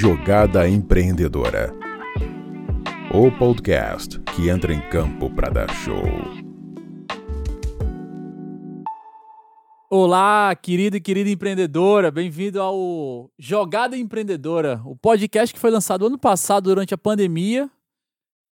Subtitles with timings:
[0.00, 1.74] Jogada Empreendedora.
[3.12, 6.02] O podcast que entra em campo para dar show.
[9.90, 16.16] Olá, querido e querida empreendedora, bem-vindo ao Jogada Empreendedora, o podcast que foi lançado ano
[16.16, 17.70] passado durante a pandemia.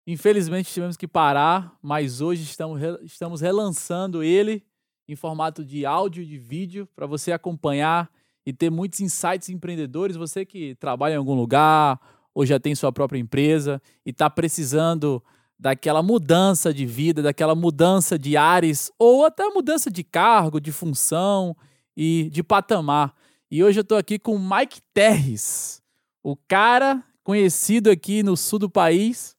[0.05, 4.64] Infelizmente tivemos que parar, mas hoje estamos, estamos relançando ele
[5.08, 8.12] em formato de áudio e de vídeo para você acompanhar
[8.46, 10.16] e ter muitos insights empreendedores.
[10.16, 12.00] Você que trabalha em algum lugar
[12.34, 15.23] ou já tem sua própria empresa e está precisando
[15.59, 21.55] daquela mudança de vida, daquela mudança de ares ou até mudança de cargo, de função
[21.95, 23.14] e de patamar.
[23.50, 25.81] E hoje eu estou aqui com o Mike Terres,
[26.23, 29.36] o cara conhecido aqui no sul do país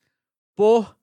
[0.55, 0.97] por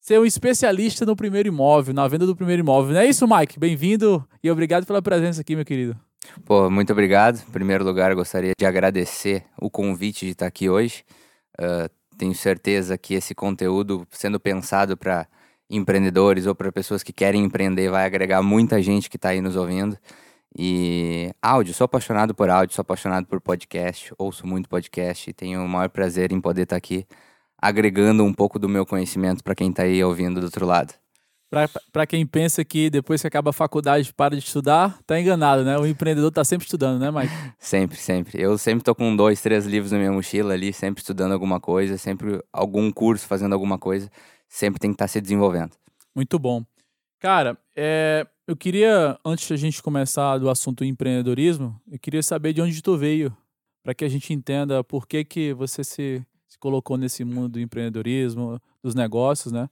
[0.00, 2.94] ser um especialista no primeiro imóvel, na venda do primeiro imóvel.
[2.94, 3.58] Não é isso, Mike?
[3.58, 6.05] Bem-vindo e obrigado pela presença aqui, meu querido.
[6.44, 7.42] Pô, muito obrigado.
[7.48, 11.04] Em primeiro lugar, gostaria de agradecer o convite de estar aqui hoje.
[11.58, 15.26] Uh, tenho certeza que esse conteúdo, sendo pensado para
[15.68, 19.56] empreendedores ou para pessoas que querem empreender, vai agregar muita gente que está aí nos
[19.56, 19.98] ouvindo.
[20.58, 25.62] E áudio, sou apaixonado por áudio, sou apaixonado por podcast, ouço muito podcast e tenho
[25.62, 27.06] o maior prazer em poder estar aqui
[27.58, 30.94] agregando um pouco do meu conhecimento para quem está aí ouvindo do outro lado.
[31.48, 35.78] Para quem pensa que depois que acaba a faculdade para de estudar, tá enganado, né?
[35.78, 37.32] O empreendedor tá sempre estudando, né, Mike?
[37.58, 38.42] sempre, sempre.
[38.42, 41.96] Eu sempre tô com dois, três livros na minha mochila ali, sempre estudando alguma coisa,
[41.96, 44.10] sempre algum curso fazendo alguma coisa,
[44.48, 45.70] sempre tem que estar tá se desenvolvendo.
[46.14, 46.64] Muito bom.
[47.20, 52.60] Cara, é, eu queria, antes da gente começar do assunto empreendedorismo, eu queria saber de
[52.60, 53.34] onde tu veio,
[53.82, 57.60] para que a gente entenda por que, que você se, se colocou nesse mundo do
[57.60, 59.68] empreendedorismo, dos negócios, né?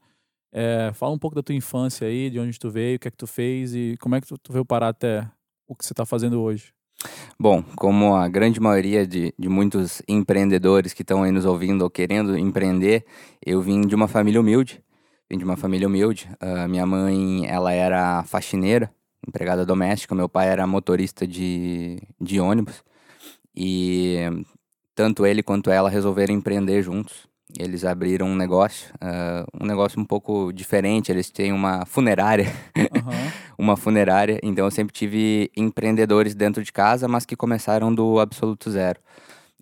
[0.56, 3.10] É, fala um pouco da tua infância aí, de onde tu veio, o que é
[3.10, 5.28] que tu fez e como é que tu, tu veio parar até
[5.66, 6.72] o que você está fazendo hoje.
[7.38, 11.90] Bom, como a grande maioria de, de muitos empreendedores que estão aí nos ouvindo ou
[11.90, 13.04] querendo empreender,
[13.44, 14.80] eu vim de uma família humilde.
[15.28, 16.30] Vim de uma família humilde.
[16.40, 18.94] Uh, minha mãe, ela era faxineira,
[19.26, 20.14] empregada doméstica.
[20.14, 22.84] Meu pai era motorista de, de ônibus.
[23.56, 24.18] E
[24.94, 27.26] tanto ele quanto ela resolveram empreender juntos.
[27.58, 31.12] Eles abriram um negócio, uh, um negócio um pouco diferente.
[31.12, 32.46] Eles têm uma funerária,
[32.76, 33.30] uhum.
[33.58, 34.40] uma funerária.
[34.42, 38.98] Então eu sempre tive empreendedores dentro de casa, mas que começaram do absoluto zero.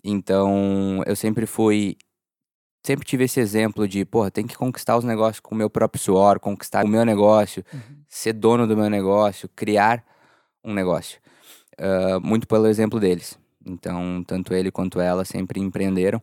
[0.03, 1.97] Então eu sempre fui,
[2.85, 6.01] sempre tive esse exemplo de, porra, tem que conquistar os negócios com o meu próprio
[6.01, 7.97] suor, conquistar o meu negócio, uhum.
[8.07, 10.03] ser dono do meu negócio, criar
[10.63, 11.19] um negócio.
[11.79, 13.37] Uh, muito pelo exemplo deles.
[13.63, 16.21] Então tanto ele quanto ela sempre empreenderam.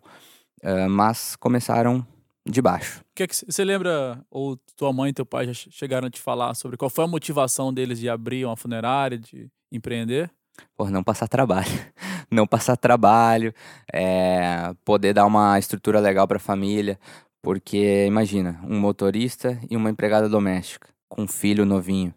[0.63, 2.07] Uh, mas começaram
[2.47, 3.03] de baixo.
[3.15, 6.55] Que que você lembra, ou tua mãe e teu pai já chegaram a te falar
[6.55, 10.31] sobre qual foi a motivação deles de abrir uma funerária, de empreender?
[10.77, 11.71] Por não passar trabalho.
[12.33, 13.53] Não passar trabalho,
[13.93, 16.97] é, poder dar uma estrutura legal para a família.
[17.43, 22.15] Porque, imagina, um motorista e uma empregada doméstica com um filho novinho.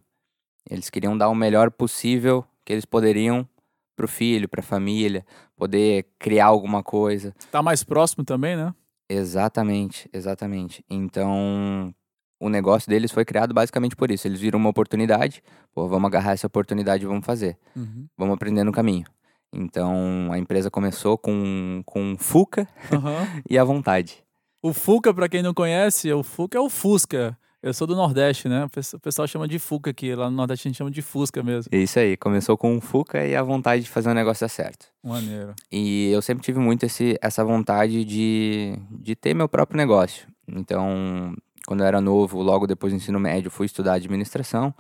[0.70, 3.48] Eles queriam dar o melhor possível que eles poderiam
[3.96, 7.34] pro filho, pra família, poder criar alguma coisa.
[7.52, 8.74] Tá mais próximo também, né?
[9.10, 10.84] Exatamente, exatamente.
[10.90, 11.94] Então,
[12.40, 14.28] o negócio deles foi criado basicamente por isso.
[14.28, 15.44] Eles viram uma oportunidade,
[15.74, 17.58] pô, vamos agarrar essa oportunidade e vamos fazer.
[17.76, 18.08] Uhum.
[18.18, 19.06] Vamos aprender no caminho.
[19.54, 23.42] Então, a empresa começou com, com Fuca uhum.
[23.50, 24.24] e a vontade.
[24.62, 27.38] O Fuca, para quem não conhece, o Fuca é o Fusca.
[27.64, 28.66] Eu sou do Nordeste, né?
[28.66, 30.14] O pessoal chama de Fuca aqui.
[30.14, 31.70] Lá no Nordeste a gente chama de Fusca mesmo.
[31.72, 32.18] É isso aí.
[32.18, 34.88] Começou com um Fuca e a vontade de fazer um negócio dar certo.
[35.02, 35.56] Maneiro.
[35.72, 40.28] E eu sempre tive muito esse, essa vontade de, de ter meu próprio negócio.
[40.46, 41.34] Então,
[41.66, 44.76] quando eu era novo, logo depois do ensino médio, fui estudar administração.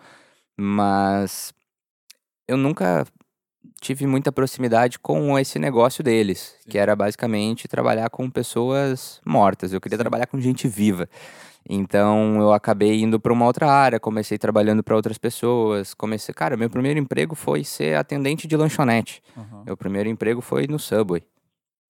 [0.57, 1.53] Mas
[2.49, 3.07] eu nunca
[3.79, 6.71] tive muita proximidade com esse negócio deles, Sim.
[6.71, 9.71] que era basicamente trabalhar com pessoas mortas.
[9.71, 10.03] Eu queria Sim.
[10.03, 11.07] trabalhar com gente viva.
[11.69, 15.93] Então eu acabei indo para uma outra área, comecei trabalhando para outras pessoas.
[15.93, 19.21] Comecei, cara, meu primeiro emprego foi ser atendente de lanchonete.
[19.35, 19.63] Uhum.
[19.65, 21.23] Meu primeiro emprego foi no Subway,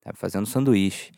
[0.04, 1.12] tava fazendo sanduíche.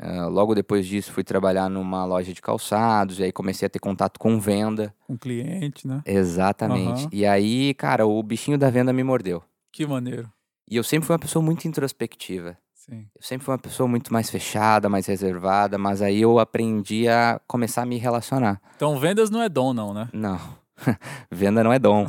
[0.00, 3.80] Uh, logo depois disso fui trabalhar numa loja de calçados e aí comecei a ter
[3.80, 4.94] contato com venda.
[5.04, 6.02] Com cliente, né?
[6.06, 7.04] Exatamente.
[7.04, 7.10] Uhum.
[7.12, 9.42] E aí, cara, o bichinho da venda me mordeu.
[9.72, 10.30] Que maneiro.
[10.70, 12.56] E eu sempre fui uma pessoa muito introspectiva.
[12.88, 13.06] Sim.
[13.14, 17.40] Eu sempre fui uma pessoa muito mais fechada, mais reservada, mas aí eu aprendi a
[17.46, 18.60] começar a me relacionar.
[18.76, 20.08] Então, vendas não é dom, não, né?
[20.12, 20.40] Não.
[21.30, 22.08] Venda não é dom.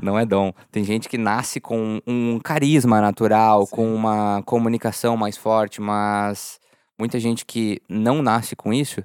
[0.00, 0.52] não é dom.
[0.70, 3.74] Tem gente que nasce com um carisma natural, Sim.
[3.74, 6.60] com uma comunicação mais forte, mas
[6.98, 9.02] muita gente que não nasce com isso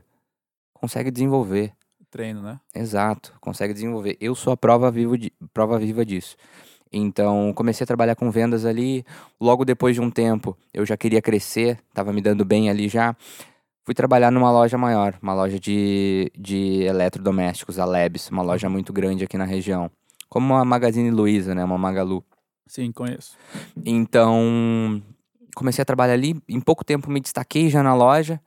[0.74, 1.74] consegue desenvolver.
[2.12, 2.60] Treino, né?
[2.74, 4.16] Exato, consegue desenvolver.
[4.22, 6.36] Eu sou a prova viva, de, prova viva disso.
[6.98, 9.06] Então, comecei a trabalhar com vendas ali.
[9.40, 13.14] Logo depois de um tempo, eu já queria crescer, estava me dando bem ali já.
[13.84, 18.94] Fui trabalhar numa loja maior, uma loja de, de eletrodomésticos, a Lebs, uma loja muito
[18.94, 19.92] grande aqui na região.
[20.30, 21.64] Como a Magazine Luiza, né?
[21.64, 22.24] Uma Magalu.
[22.66, 23.38] Sim, conheço.
[23.86, 25.04] Então,
[25.54, 26.42] comecei a trabalhar ali.
[26.48, 28.40] Em pouco tempo me destaquei já na loja.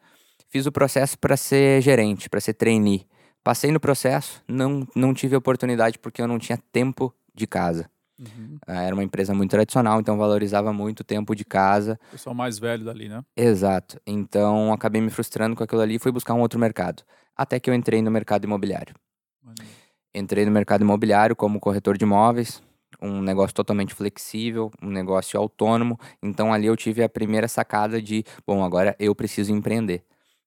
[0.48, 3.06] Fiz o processo para ser gerente, para ser trainee.
[3.44, 7.88] Passei no processo, não, não tive oportunidade porque eu não tinha tempo de casa.
[8.18, 8.58] Uhum.
[8.66, 11.98] Ah, Era uma empresa muito tradicional, então valorizava muito o tempo de casa.
[12.10, 13.24] Pessoal mais velho dali, né?
[13.36, 14.00] Exato.
[14.06, 17.02] Então acabei me frustrando com aquilo ali e fui buscar um outro mercado.
[17.36, 18.94] Até que eu entrei no mercado imobiliário.
[19.42, 19.72] Maneiro.
[20.14, 22.62] Entrei no mercado imobiliário como corretor de imóveis,
[23.00, 25.98] um negócio totalmente flexível, um negócio autônomo.
[26.22, 30.02] Então ali eu tive a primeira sacada de, bom, agora eu preciso empreender.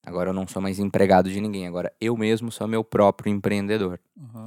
[0.06, 4.00] Agora eu não sou mais empregado de ninguém, agora eu mesmo sou meu próprio empreendedor.
[4.18, 4.46] Uhum.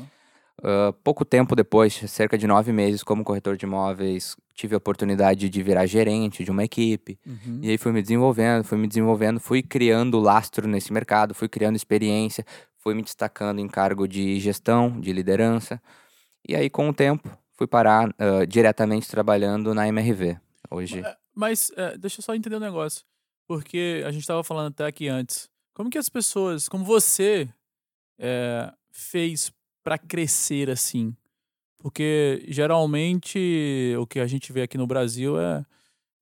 [0.62, 5.48] Ah, pouco tempo depois, cerca de nove meses como corretor de imóveis, tive a oportunidade
[5.48, 7.18] de virar gerente de uma equipe.
[7.26, 7.60] Uhum.
[7.62, 11.76] E aí fui me desenvolvendo, fui me desenvolvendo, fui criando lastro nesse mercado, fui criando
[11.76, 12.44] experiência,
[12.78, 15.80] fui me destacando em cargo de gestão, de liderança.
[16.46, 20.38] E aí, com o tempo, fui parar ah, diretamente trabalhando na MRV.
[20.70, 23.04] Hoje, É, Mas é, deixa eu só entender um negócio.
[23.46, 25.50] Porque a gente estava falando até aqui antes.
[25.74, 27.48] Como que as pessoas, como você
[28.18, 29.52] é, fez
[29.84, 31.14] para crescer assim?
[31.78, 35.64] Porque geralmente o que a gente vê aqui no Brasil é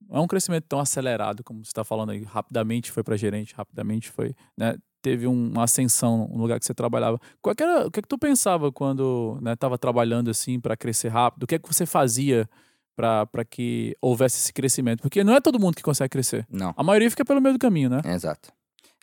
[0.09, 2.25] não é um crescimento tão acelerado como você está falando aí.
[2.25, 4.75] Rapidamente foi para gerente, rapidamente foi, né?
[5.01, 7.21] Teve um- uma ascensão no lugar que você trabalhava.
[7.41, 11.09] Qual que era, o que é que tu pensava quando estava trabalhando assim para crescer
[11.09, 11.45] rápido?
[11.45, 12.49] O que é que você fazia
[12.97, 15.01] para que houvesse esse crescimento?
[15.03, 16.47] Porque não é todo mundo que consegue crescer.
[16.51, 16.75] não.
[16.77, 18.01] A maioria fica pelo meio do caminho, né?
[18.05, 18.53] Exato.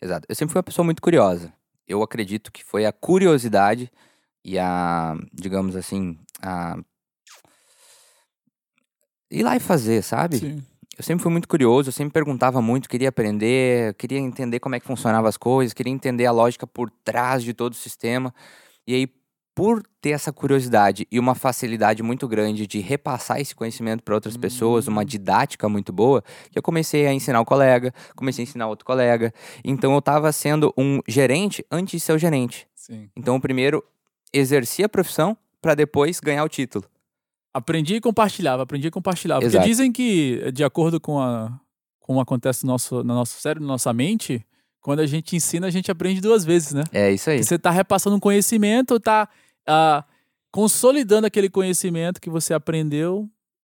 [0.00, 0.26] Exato.
[0.28, 1.52] Eu sempre fui uma pessoa muito curiosa.
[1.88, 3.90] Eu acredito que foi a curiosidade
[4.44, 6.78] e a, digamos assim, a
[9.30, 10.38] ir lá e fazer, sabe?
[10.38, 10.62] Sim.
[10.98, 14.80] Eu sempre fui muito curioso, eu sempre perguntava muito, queria aprender, queria entender como é
[14.80, 18.34] que funcionavam as coisas, queria entender a lógica por trás de todo o sistema.
[18.86, 19.06] E aí,
[19.54, 24.36] por ter essa curiosidade e uma facilidade muito grande de repassar esse conhecimento para outras
[24.36, 25.04] pessoas, uma Hum.
[25.04, 29.32] didática muito boa, que eu comecei a ensinar o colega, comecei a ensinar outro colega.
[29.64, 32.66] Então eu estava sendo um gerente antes de ser o gerente.
[32.74, 33.08] Sim.
[33.16, 33.82] Então eu primeiro
[34.32, 36.84] exercia a profissão para depois ganhar o título.
[37.52, 39.40] Aprendi e compartilhava, aprendi e compartilhava.
[39.40, 39.68] Porque Exato.
[39.68, 41.58] dizem que, de acordo com a,
[41.98, 44.44] como acontece no nosso, no nosso cérebro, na nossa mente,
[44.80, 46.84] quando a gente ensina, a gente aprende duas vezes, né?
[46.92, 47.36] É isso aí.
[47.36, 49.28] Porque Você tá repassando um conhecimento, tá
[49.66, 50.04] ah,
[50.50, 53.28] consolidando aquele conhecimento que você aprendeu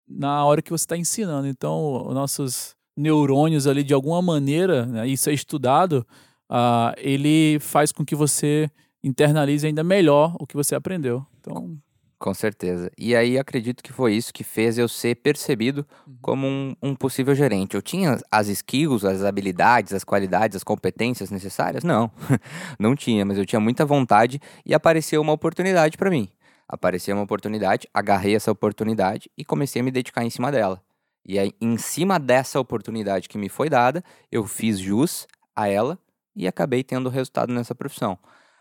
[0.09, 1.47] na hora que você está ensinando.
[1.47, 6.07] Então, os nossos neurônios ali, de alguma maneira, né, isso é estudado,
[6.49, 8.71] ah, ele faz com que você
[9.07, 11.25] internalize ainda melhor o que você aprendeu.
[11.41, 11.79] Então,
[12.19, 12.91] Com certeza.
[12.97, 16.17] E aí acredito que foi isso que fez eu ser percebido Uhum.
[16.23, 17.75] como um, um possível gerente.
[17.75, 21.85] Eu tinha as skills, as habilidades, as qualidades, as competências necessárias?
[21.85, 22.11] Não,
[22.81, 26.29] não tinha, mas eu tinha muita vontade e apareceu uma oportunidade para mim.
[26.69, 30.81] Apareceu uma oportunidade, agarrei essa oportunidade e comecei a me dedicar em cima dela.
[31.25, 35.99] E aí, em cima dessa oportunidade que me foi dada, eu fiz jus a ela
[36.35, 38.19] e acabei tendo resultado nessa profissão.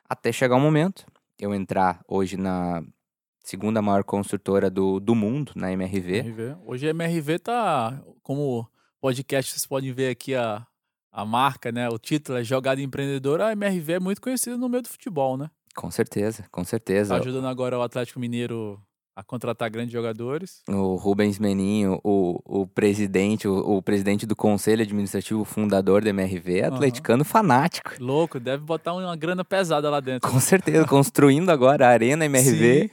[0.07, 1.06] Até chegar um momento,
[1.40, 2.84] eu entrar hoje na
[3.44, 6.18] segunda maior construtora do, do mundo, na MRV.
[6.19, 6.57] MRV.
[6.66, 8.68] Hoje a MRV tá como
[9.02, 10.66] podcast, vocês podem ver aqui a,
[11.12, 11.90] a marca, né?
[11.90, 13.47] O título é Jogada Empreendedora.
[13.47, 15.50] A MRV é muito conhecida no meio do futebol, né?
[15.76, 17.16] Com certeza, com Tá certeza.
[17.18, 18.81] ajudando agora o Atlético Mineiro
[19.16, 20.62] a contratar grandes jogadores.
[20.68, 26.60] O Rubens Meninho, o, o presidente, o, o presidente do conselho administrativo fundador da MRV,
[26.60, 27.92] é atleticano fanático.
[28.00, 30.30] Louco, deve botar uma grana pesada lá dentro.
[30.30, 32.90] Com certeza, construindo agora a Arena MRV, Sim,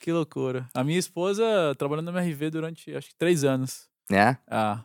[0.00, 0.66] que loucura.
[0.72, 1.44] A minha esposa
[1.76, 3.86] trabalhou na MRV durante acho que três anos.
[4.08, 4.38] né?
[4.48, 4.82] Ah,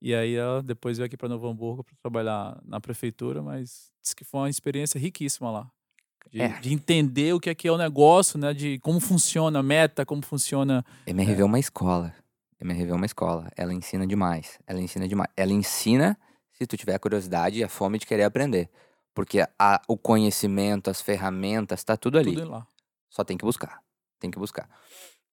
[0.00, 4.14] e aí ela depois veio aqui para Novo Hamburgo para trabalhar na prefeitura, mas disse
[4.14, 5.68] que foi uma experiência riquíssima lá.
[6.30, 6.48] De, É.
[6.60, 8.52] de entender o que é que é o negócio, né?
[8.52, 10.84] De como funciona a meta, como funciona.
[11.06, 12.14] MRV é uma escola.
[12.60, 13.50] MRV é uma escola.
[13.56, 14.58] Ela ensina demais.
[14.66, 15.30] Ela ensina demais.
[15.36, 16.18] Ela ensina
[16.52, 18.68] se tu tiver a curiosidade e a fome de querer aprender.
[19.14, 22.34] Porque a- o conhecimento, as ferramentas, tá tudo ali.
[22.34, 22.66] Tudo lá.
[23.08, 23.80] Só tem que buscar.
[24.20, 24.68] Tem que buscar.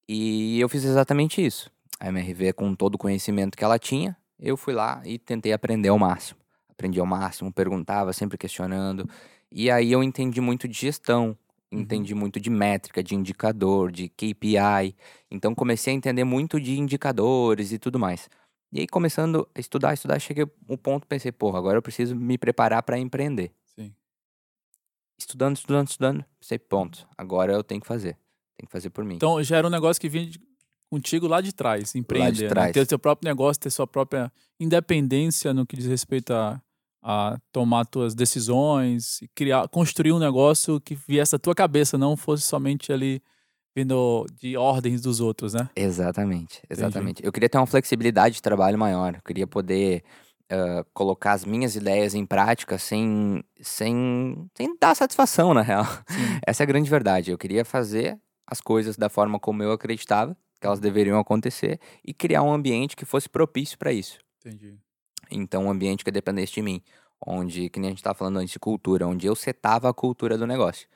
[0.08, 1.70] E eu fiz exatamente isso.
[2.00, 5.90] A MRV, com todo o conhecimento que ela tinha, eu fui lá e tentei aprender
[5.90, 6.40] ao máximo.
[6.70, 9.10] Aprendi ao máximo, perguntava, sempre questionando.
[9.58, 11.38] E aí eu entendi muito de gestão,
[11.72, 11.80] Uhum.
[11.80, 14.94] entendi muito de métrica, de indicador, de KPI.
[15.32, 18.30] Então comecei a entender muito de indicadores e tudo mais.
[18.72, 22.38] E aí começando a estudar, estudar, cheguei um ponto, pensei, porra, agora eu preciso me
[22.38, 23.54] preparar para empreender.
[23.74, 23.94] Sim.
[25.18, 28.18] Estudando, estudando, estudando, pensei, ponto, agora eu tenho que fazer.
[28.58, 29.16] Tenho que fazer por mim.
[29.16, 30.42] Então já era um negócio que vinha de-
[30.90, 32.50] contigo lá de trás, empreender, né?
[32.50, 32.74] trás.
[32.74, 36.62] ter seu próprio negócio, ter sua própria independência no que diz respeito a,
[37.08, 42.18] a tomar tuas decisões, e criar, construir um negócio que viesse da tua cabeça, não
[42.18, 43.22] fosse somente ali
[43.78, 45.70] vindo de ordens dos outros, né?
[45.76, 47.24] Exatamente, exatamente.
[47.24, 49.16] Eu queria ter uma flexibilidade de trabalho maior.
[49.16, 50.04] Eu queria poder
[50.50, 55.86] ah, colocar as minhas ideias em prática sem, sem, sem dar satisfação, na real.
[56.46, 57.32] Essa é a grande verdade.
[57.32, 62.14] Eu queria fazer as coisas da forma como eu acreditava que elas deveriam acontecer e
[62.14, 64.18] criar um ambiente que fosse propício para isso.
[64.40, 64.80] Entendi.
[65.32, 66.82] Então, um ambiente que dependesse de mim,
[67.26, 70.38] onde, que nem a gente estava falando antes de cultura, onde eu setava a cultura
[70.38, 70.88] do negócio.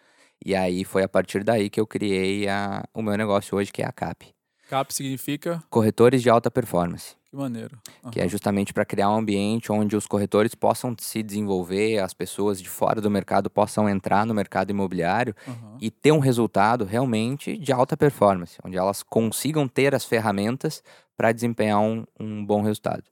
[0.43, 3.81] E aí foi a partir daí que eu criei a, o meu negócio hoje, que
[3.81, 4.33] é a CAP.
[4.69, 7.77] CAP significa Corretores de alta performance, que maneiro.
[8.11, 12.61] que é justamente para criar um ambiente onde os corretores possam se desenvolver, as pessoas
[12.61, 15.77] de fora do mercado possam entrar no mercado imobiliário Aham.
[15.81, 20.83] e ter um resultado realmente de alta performance, onde elas consigam ter as ferramentas
[21.17, 23.03] para desempenhar um, um bom resultado.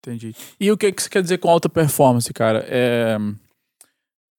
[0.00, 0.34] Entendi.
[0.58, 2.64] E o que, que você quer dizer com alta performance, cara?
[2.68, 3.16] É...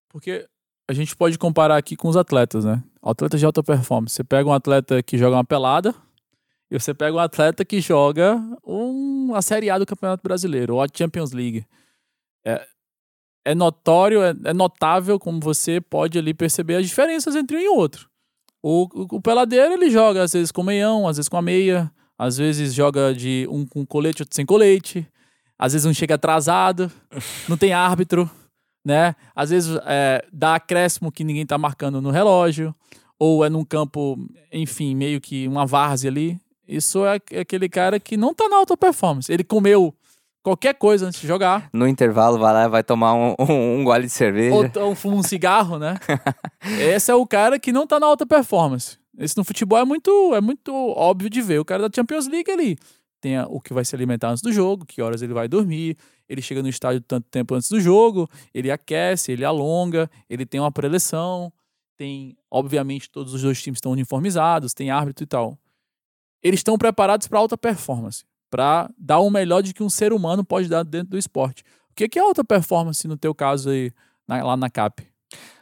[0.10, 0.48] Porque
[0.90, 2.84] a gente pode comparar aqui com os atletas, né?
[3.02, 4.16] Atletas de alta performance.
[4.16, 5.94] Você pega um atleta que joga uma pelada
[6.72, 10.82] e você pega um atleta que joga um, a Série A do Campeonato Brasileiro, ou
[10.82, 11.66] a Champions League.
[12.46, 12.66] É,
[13.46, 17.68] é notório, é, é notável como você pode ali perceber as diferenças entre um e
[17.68, 18.10] outro.
[18.62, 21.92] O, o, o peladeiro, ele joga às vezes com meião, às vezes com a meia,
[22.18, 25.08] às vezes joga de um com colete, outro sem colete.
[25.60, 26.90] Às vezes um chega atrasado,
[27.50, 28.32] não tem árbitro,
[28.86, 29.14] né?
[29.36, 32.74] Às vezes é, dá acréscimo que ninguém tá marcando no relógio,
[33.20, 34.18] ou é num campo,
[34.54, 36.40] enfim, meio que uma várzea ali.
[36.66, 39.32] Isso é é aquele cara que não tá na alta performance.
[39.32, 39.94] Ele comeu
[40.42, 43.84] qualquer coisa antes de jogar, No intervalo, vai lá e vai tomar um, um, um
[43.84, 44.72] gole de cerveja.
[44.82, 45.96] ou fuma um cigarro, né?
[46.80, 48.98] Esse é o cara que não tá na alta performance.
[49.18, 51.60] Esse no futebol é muito, é muito óbvio de ver.
[51.60, 52.78] O cara da Champions League ali
[53.22, 55.98] tem a- o que vai se alimentar antes do jogo, que horas ele vai dormir,
[56.28, 60.60] ele chega no estádio tanto tempo antes do jogo, ele aquece, ele alonga, ele tem
[60.60, 61.52] uma preleção,
[61.98, 65.58] tem, obviamente, todos os dois times estão uniformizados, tem árbitro e tal.
[66.42, 70.44] Eles estão preparados para alta performance, para dar o melhor de que um ser humano
[70.44, 71.64] pode dar dentro do esporte.
[71.92, 73.92] O que que é alta performance no teu caso aí,
[74.28, 75.06] na- lá na CAP?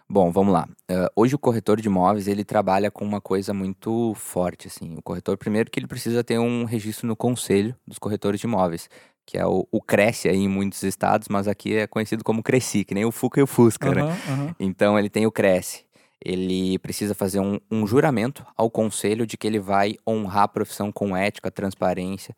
[0.10, 0.68] Bom, vamos lá.
[0.88, 4.96] Eh, hoje o corretor de imóveis, ele trabalha com uma coisa muito forte, assim.
[4.98, 8.90] O corretor, primeiro que ele precisa ter um registro no Conselho dos Corretores de Imóveis,
[9.26, 12.86] que é o, o Cresce aí em muitos estados, mas aqui é conhecido como Cresci,
[12.86, 14.02] que nem o Fuca e o Fusca, né?
[14.02, 14.56] Aham, aham.
[14.58, 15.86] Então ele tem o Cresce.
[16.24, 20.90] Ele precisa fazer um, um juramento ao conselho de que ele vai honrar a profissão
[20.92, 22.36] com ética, transparência,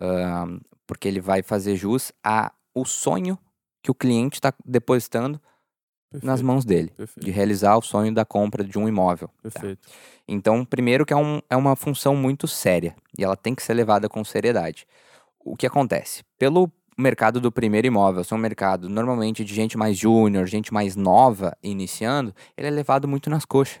[0.00, 3.38] ahn, porque ele vai fazer jus a o sonho
[3.82, 5.40] que o cliente está depositando
[6.12, 9.28] nas Perfeito, mãos dele, de Perfeito, realizar o sonho da compra de um imóvel.
[9.28, 9.32] tá?
[9.42, 9.88] perfeito.
[10.26, 13.74] Então, primeiro que é, um- é uma função muito séria e ela tem que ser
[13.74, 14.86] levada com seriedade.
[15.44, 16.22] O que acontece?
[16.38, 20.96] Pelo mercado do primeiro imóvel, ser um mercado normalmente de gente mais júnior, gente mais
[20.96, 23.80] nova iniciando, ele é levado muito nas coxas.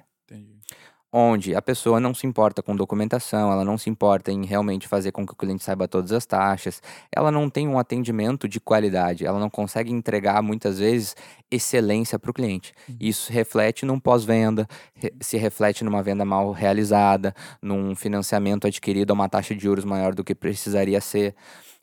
[1.12, 5.10] Onde a pessoa não se importa com documentação, ela não se importa em realmente fazer
[5.10, 9.26] com que o cliente saiba todas as taxas, ela não tem um atendimento de qualidade,
[9.26, 11.16] ela não consegue entregar muitas vezes
[11.50, 12.72] excelência para o cliente.
[12.88, 12.96] Uhum.
[13.00, 19.14] Isso reflete num pós-venda, re- se reflete numa venda mal realizada, num financiamento adquirido a
[19.14, 21.34] uma taxa de juros maior do que precisaria ser.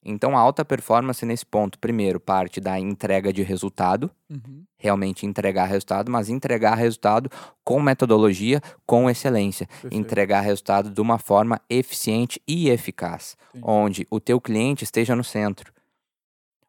[0.04, 4.64] Então, a alta performance nesse ponto, primeiro, parte da entrega de resultado, Uhum.
[4.78, 7.30] realmente entregar resultado, mas entregar resultado
[7.64, 9.68] com metodologia, com excelência.
[9.68, 9.94] Perfeito.
[9.96, 15.74] Entregar resultado de uma forma eficiente e eficaz, onde o teu cliente esteja no centro,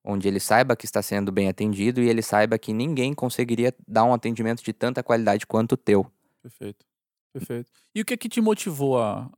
[0.05, 4.05] onde ele saiba que está sendo bem atendido e ele saiba que ninguém conseguiria dar
[4.05, 6.11] um atendimento de tanta qualidade quanto o teu.
[6.43, 6.87] Perfeito.
[7.33, 7.71] Perfeito.
[7.95, 9.31] E o que é que te motivou a.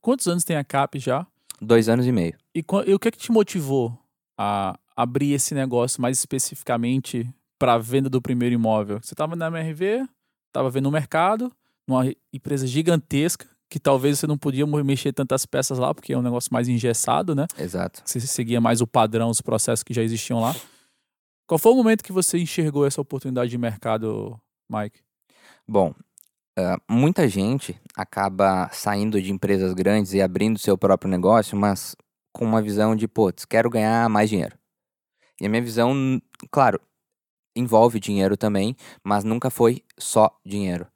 [0.00, 1.26] Quantos anos tem a CAP já?
[1.60, 2.36] Dois anos e meio.
[2.54, 3.98] E, e o que é que te motivou
[4.38, 9.00] a abrir esse negócio mais especificamente para a venda do primeiro imóvel?
[9.02, 10.06] Você estava na MRV,
[10.48, 11.52] estava vendo o mercado,
[11.86, 16.22] numa empresa gigantesca, que talvez você não podia mexer tantas peças lá, porque é um
[16.22, 17.46] negócio mais engessado, né?
[17.58, 18.02] Exato.
[18.04, 20.54] Você seguia mais o padrão, os processos que já existiam lá.
[21.46, 25.00] Qual foi o momento que você enxergou essa oportunidade de mercado, Mike?
[25.66, 25.94] Bom,
[26.56, 31.96] ah, muita gente acaba saindo de empresas grandes e abrindo seu próprio negócio, mas
[32.32, 34.56] com uma visão de, putz, quero ganhar mais dinheiro.
[35.40, 36.20] E a minha visão,
[36.50, 36.80] claro,
[37.56, 40.86] envolve dinheiro também, mas nunca foi só dinheiro.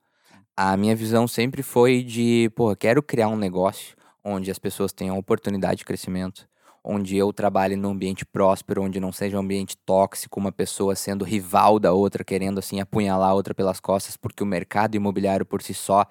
[0.57, 5.19] A minha visão sempre foi de, pô, quero criar um negócio onde as pessoas tenham
[5.19, 6.49] oportunidade de crescimento,
[6.83, 11.25] onde eu trabalhe num ambiente próspero, onde não seja um ambiente tóxico, uma pessoa sendo
[11.25, 15.63] rival da outra, querendo assim apunhalar a outra pelas costas, porque o mercado imobiliário por
[15.63, 16.07] si só,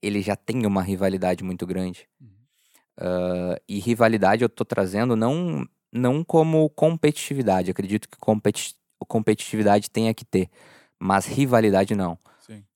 [0.00, 2.08] ele já tem uma rivalidade muito grande.
[2.98, 7.70] Uh, e rivalidade eu tô trazendo não, não como competitividade.
[7.70, 8.74] Acredito que competi
[9.08, 10.48] competitividade tenha que ter,
[10.98, 12.16] mas rivalidade não.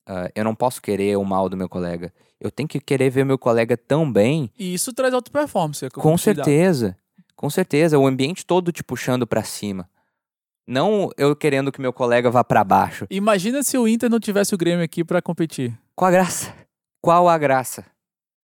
[0.08, 2.12] Uh, eu não posso querer o mal do meu colega.
[2.40, 4.50] Eu tenho que querer ver meu colega tão bem.
[4.56, 5.88] E isso traz alta performance.
[5.90, 6.96] Com certeza.
[7.36, 7.98] Com certeza.
[7.98, 9.88] O ambiente todo te puxando para cima.
[10.66, 13.06] Não eu querendo que meu colega vá para baixo.
[13.08, 15.78] Imagina se o Inter não tivesse o Grêmio aqui para competir.
[15.94, 16.52] Qual a graça?
[17.00, 17.84] Qual a graça?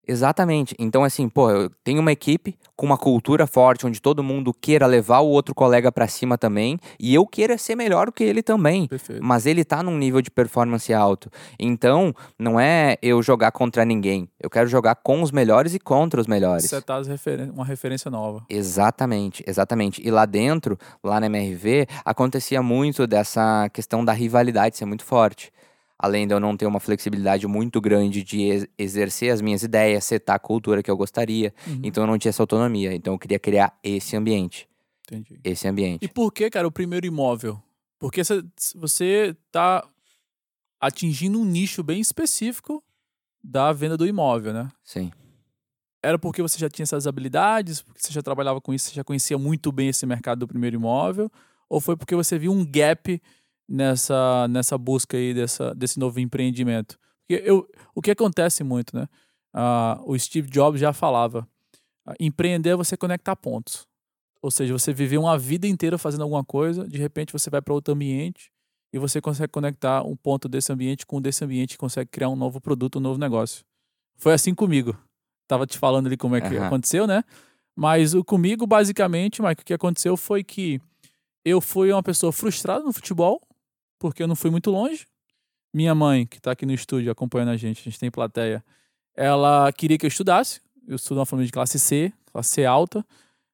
[0.09, 0.75] Exatamente.
[0.79, 4.87] Então, assim, pô, eu tenho uma equipe com uma cultura forte, onde todo mundo queira
[4.87, 8.43] levar o outro colega para cima também, e eu queira ser melhor do que ele
[8.43, 8.87] também.
[8.87, 9.23] Perfeito.
[9.23, 11.31] Mas ele tá num nível de performance alto.
[11.59, 14.29] Então, não é eu jogar contra ninguém.
[14.41, 16.65] Eu quero jogar com os melhores e contra os melhores.
[16.65, 17.03] Você tá
[17.53, 18.45] uma referência nova.
[18.49, 20.01] Exatamente, exatamente.
[20.03, 25.53] E lá dentro, lá na MRV, acontecia muito dessa questão da rivalidade ser muito forte
[25.99, 30.37] além de eu não ter uma flexibilidade muito grande de exercer as minhas ideias, setar
[30.37, 31.53] a cultura que eu gostaria.
[31.67, 31.81] Uhum.
[31.83, 32.95] Então eu não tinha essa autonomia.
[32.95, 34.69] Então eu queria criar esse ambiente.
[35.07, 35.41] Entendi.
[35.43, 36.05] Esse ambiente.
[36.05, 37.61] E por que, cara, o primeiro imóvel?
[37.99, 38.23] Porque
[38.75, 39.85] você tá
[40.81, 42.85] atingindo um nicho bem específico
[43.43, 44.71] da venda do imóvel, né?
[44.85, 45.11] Sim.
[46.01, 49.03] Era porque você já tinha essas habilidades, porque você já trabalhava com isso, você já
[49.03, 51.29] conhecia muito bem esse mercado do primeiro imóvel?
[51.69, 53.21] Ou foi porque você viu um gap
[53.69, 56.99] nessa, nessa busca aí dessa, desse novo empreendimento.
[57.27, 59.07] Porque eu, o que acontece muito, né?
[59.55, 61.47] Uh, o Steve Jobs já falava:
[62.07, 63.87] uh, empreender é você conectar pontos.
[64.41, 67.75] Ou seja, você viver uma vida inteira fazendo alguma coisa, de repente você vai para
[67.75, 68.51] outro ambiente
[68.93, 72.37] e você consegue conectar um ponto desse ambiente com desse ambiente e consegue criar um
[72.37, 73.65] novo produto, um novo negócio.
[74.17, 74.97] Foi assim comigo.
[75.47, 76.65] Tava te falando ali como é que uhum.
[76.65, 77.25] aconteceu, né?
[77.75, 80.81] Mas o comigo, basicamente, Mike, o que aconteceu foi que
[81.45, 83.41] eu fui uma pessoa frustrada no futebol,
[83.99, 85.07] porque eu não fui muito longe.
[85.73, 88.65] Minha mãe, que está aqui no estúdio acompanhando a gente, a gente tem plateia,
[89.15, 90.61] ela queria que eu estudasse.
[90.87, 93.05] Eu estudo uma família de classe C, classe C alta.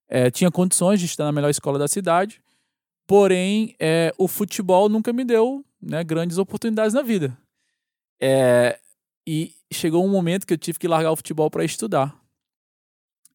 [0.08, 2.40] É, tinha condições de estudar na melhor escola da cidade.
[3.06, 7.36] Porém, é, o futebol nunca me deu né, grandes oportunidades na vida.
[8.20, 8.78] É,
[9.26, 12.14] e chegou um momento que eu tive que largar o futebol para estudar.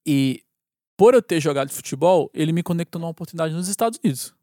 [0.06, 0.44] E
[0.96, 4.34] por eu ter jogado futebol, ele me conectou numa oportunidade nos Estados Unidos.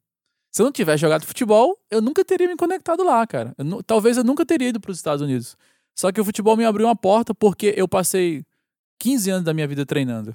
[0.56, 3.54] Se eu não tivesse jogado futebol, eu nunca teria me conectado lá, cara.
[3.58, 5.54] Eu, talvez eu nunca teria ido para os Estados Unidos.
[5.94, 8.42] Só que o futebol me abriu uma porta porque eu passei
[8.98, 10.34] 15 anos da minha vida treinando.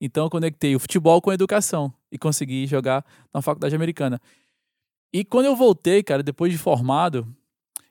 [0.00, 4.18] Então eu conectei o futebol com a educação e consegui jogar na faculdade americana.
[5.12, 7.28] E quando eu voltei, cara, depois de formado,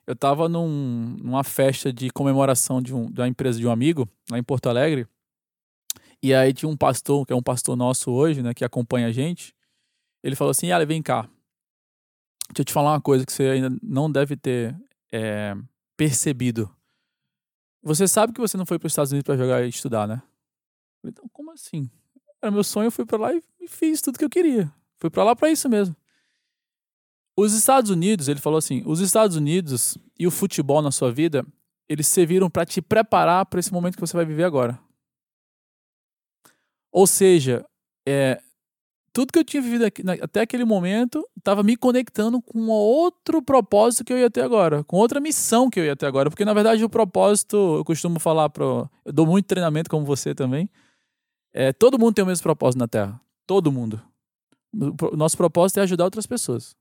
[0.04, 4.08] eu tava num, numa festa de comemoração de, um, de uma empresa de um amigo,
[4.28, 5.06] lá em Porto Alegre.
[6.20, 9.12] E aí tinha um pastor, que é um pastor nosso hoje, né, que acompanha a
[9.12, 9.54] gente.
[10.24, 11.28] Ele falou assim: Ale, vem cá.
[12.52, 14.78] Deixa eu te falar uma coisa que você ainda não deve ter
[15.10, 15.56] é,
[15.96, 16.70] percebido.
[17.82, 20.22] Você sabe que você não foi para os Estados Unidos para jogar e estudar, né?
[21.02, 21.90] Então, como assim?
[22.42, 24.70] Era meu sonho, eu fui para lá e, fiz tudo que eu queria.
[24.98, 25.96] Fui para lá para isso mesmo.
[27.34, 31.46] Os Estados Unidos, ele falou assim: os Estados Unidos e o futebol na sua vida,
[31.88, 34.78] eles serviram para te preparar para esse momento que você vai viver agora.
[36.92, 37.64] Ou seja,
[38.06, 38.40] é,
[39.12, 44.04] tudo que eu tinha vivido aqui, até aquele momento estava me conectando com outro propósito
[44.04, 46.30] que eu ia ter agora, com outra missão que eu ia ter agora.
[46.30, 48.64] Porque, na verdade, o propósito, eu costumo falar para.
[48.64, 50.68] Eu dou muito treinamento, como você também.
[51.52, 53.20] É, todo mundo tem o mesmo propósito na Terra.
[53.46, 54.00] Todo mundo.
[54.74, 56.74] O nosso propósito é ajudar outras pessoas.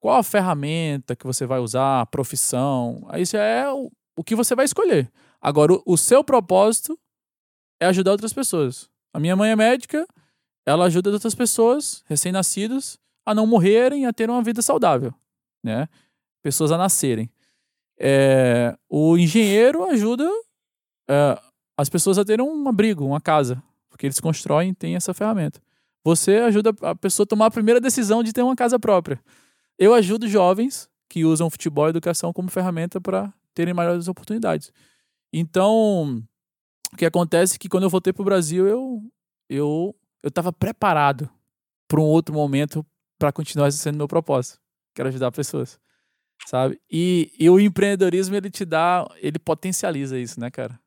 [0.00, 3.08] Qual a ferramenta que você vai usar, a profissão?
[3.16, 5.10] Isso é o, o que você vai escolher.
[5.40, 6.98] Agora, o, o seu propósito
[7.80, 8.90] é ajudar outras pessoas.
[9.12, 10.04] A minha mãe é médica
[10.66, 15.12] ela ajuda outras pessoas recém-nascidas a não morrerem, a ter uma vida saudável,
[15.62, 15.88] né?
[16.42, 17.30] Pessoas a nascerem.
[17.98, 20.28] É, o engenheiro ajuda
[21.08, 21.40] é,
[21.76, 25.60] as pessoas a terem um abrigo, uma casa, porque eles constroem, tem essa ferramenta.
[26.04, 29.18] Você ajuda a pessoa a tomar a primeira decisão de ter uma casa própria.
[29.78, 34.72] Eu ajudo jovens que usam futebol e educação como ferramenta para terem maiores oportunidades.
[35.32, 36.22] Então,
[36.92, 39.02] o que acontece é que quando eu voltei para o Brasil, eu,
[39.48, 39.94] eu
[40.24, 41.28] eu estava preparado
[41.86, 42.84] para um outro momento
[43.18, 44.58] para continuar sendo meu propósito,
[44.94, 45.78] que era ajudar pessoas,
[46.46, 46.80] sabe?
[46.90, 50.80] E, e o empreendedorismo ele te dá, ele potencializa isso, né, cara?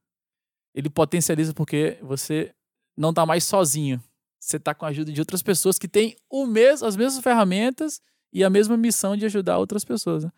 [0.73, 2.51] Ele potencializa porque você
[2.97, 4.03] não tá mais sozinho.
[4.39, 8.01] Você tá com a ajuda de outras pessoas que têm o mesmo, as mesmas ferramentas
[8.33, 10.23] e a mesma missão de ajudar outras pessoas.
[10.23, 10.31] Né?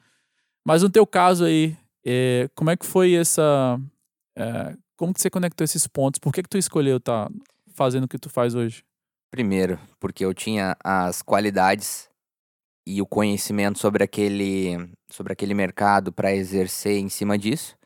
[0.65, 3.79] Mas no teu caso aí, é, como é que foi essa.
[4.35, 6.19] É, como que você conectou esses pontos?
[6.19, 7.35] Por que, que tu escolheu estar tá
[7.73, 8.83] fazendo o que tu faz hoje?
[9.31, 12.09] Primeiro, porque eu tinha as qualidades
[12.85, 17.77] e o conhecimento sobre aquele, sobre aquele mercado para exercer em cima disso.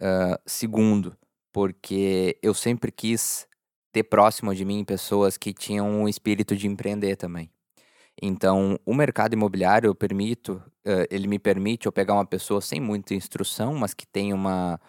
[0.00, 1.14] Uh, segundo,
[1.52, 3.46] porque eu sempre quis
[3.92, 7.50] ter próximo de mim pessoas que tinham um espírito de empreender também.
[8.20, 12.80] Então, o mercado imobiliário eu permito, uh, ele me permite eu pegar uma pessoa sem
[12.80, 14.80] muita instrução, mas que tem uma,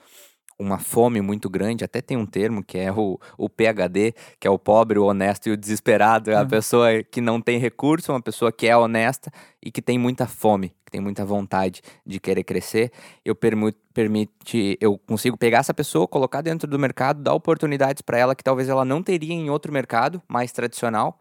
[0.58, 4.50] uma fome muito grande, até tem um termo que é o, o PHD, que é
[4.50, 6.32] o pobre, o honesto e o desesperado.
[6.32, 6.48] É a uhum.
[6.48, 10.70] pessoa que não tem recurso, uma pessoa que é honesta e que tem muita fome,
[10.86, 12.92] que tem muita vontade de querer crescer.
[13.24, 18.36] Eu permite eu consigo pegar essa pessoa, colocar dentro do mercado, dar oportunidades para ela
[18.36, 21.20] que talvez ela não teria em outro mercado mais tradicional.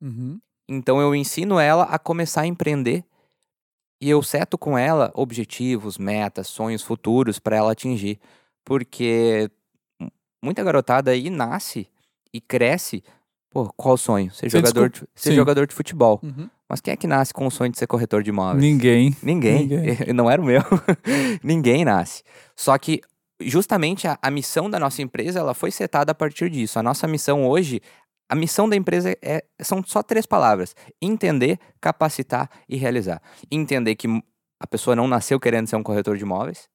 [0.00, 0.38] Uhum.
[0.68, 3.04] Então eu ensino ela a começar a empreender
[4.00, 8.20] e eu seto com ela objetivos, metas, sonhos futuros para ela atingir.
[8.68, 9.50] Porque
[10.44, 11.88] muita garotada aí nasce
[12.32, 13.02] e cresce.
[13.50, 14.30] Pô, qual o sonho?
[14.30, 16.20] Ser, jogador, de, ser jogador de futebol.
[16.22, 16.50] Uhum.
[16.68, 18.62] Mas quem é que nasce com o sonho de ser corretor de imóveis?
[18.62, 19.16] Ninguém.
[19.22, 19.66] Ninguém.
[19.66, 19.96] Ninguém.
[20.12, 20.60] Não era o meu.
[21.42, 22.22] Ninguém nasce.
[22.54, 23.00] Só que
[23.40, 26.78] justamente a, a, missão da nossa empresa ela foi setada a partir disso.
[26.78, 27.80] A nossa missão hoje,
[28.28, 33.22] a missão da empresa é, são só três palavras: entender, capacitar e realizar.
[33.50, 34.06] Entender que
[34.60, 36.68] a pessoa não nasceu querendo ser um corretor de imóveis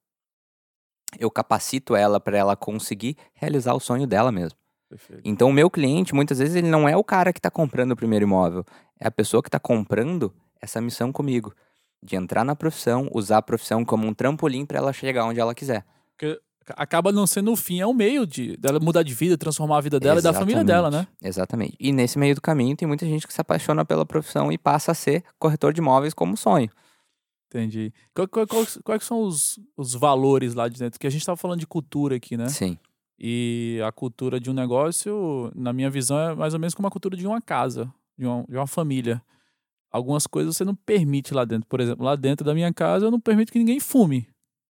[1.18, 4.58] eu capacito ela para ela conseguir realizar o sonho dela mesmo.
[4.88, 5.22] Perfeito.
[5.24, 7.96] Então, o meu cliente, muitas vezes, ele não é o cara que está comprando o
[7.96, 8.64] primeiro imóvel.
[9.00, 11.54] É a pessoa que está comprando essa missão comigo.
[12.02, 15.54] De entrar na profissão, usar a profissão como um trampolim para ela chegar onde ela
[15.54, 15.84] quiser.
[16.10, 16.38] Porque
[16.76, 19.80] acaba não sendo o fim, é o meio de dela mudar de vida, transformar a
[19.80, 20.36] vida dela Exatamente.
[20.36, 21.06] e da família dela, né?
[21.22, 21.76] Exatamente.
[21.80, 24.92] E nesse meio do caminho tem muita gente que se apaixona pela profissão e passa
[24.92, 26.70] a ser corretor de imóveis como sonho.
[27.54, 27.92] Entendi.
[28.12, 30.98] Qual, qual, qual, quais são os, os valores lá de dentro?
[30.98, 32.48] Que a gente estava falando de cultura aqui, né?
[32.48, 32.76] Sim.
[33.16, 36.90] E a cultura de um negócio, na minha visão, é mais ou menos como a
[36.90, 39.22] cultura de uma casa, de uma, de uma família.
[39.88, 41.68] Algumas coisas você não permite lá dentro.
[41.68, 44.26] Por exemplo, lá dentro da minha casa, eu não permito que ninguém fume.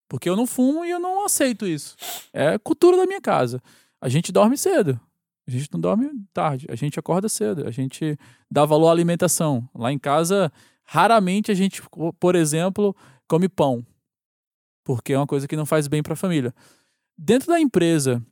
[0.07, 1.97] Porque eu não fumo e eu não aceito isso.
[2.35, 3.63] É cultura da minha casa.
[3.99, 5.01] A gente dorme cedo.
[5.49, 6.67] A gente não dorme tarde.
[6.69, 7.67] A gente acorda cedo.
[7.67, 8.19] A gente
[8.51, 9.67] dá valor à alimentação.
[9.75, 10.53] Lá em casa,
[10.85, 11.83] Raramente a gente,
[12.21, 12.95] por exemplo,
[13.29, 13.85] come pão,
[14.85, 16.55] porque é uma coisa que não faz bem para a família.
[17.17, 18.23] Dentro da empresa,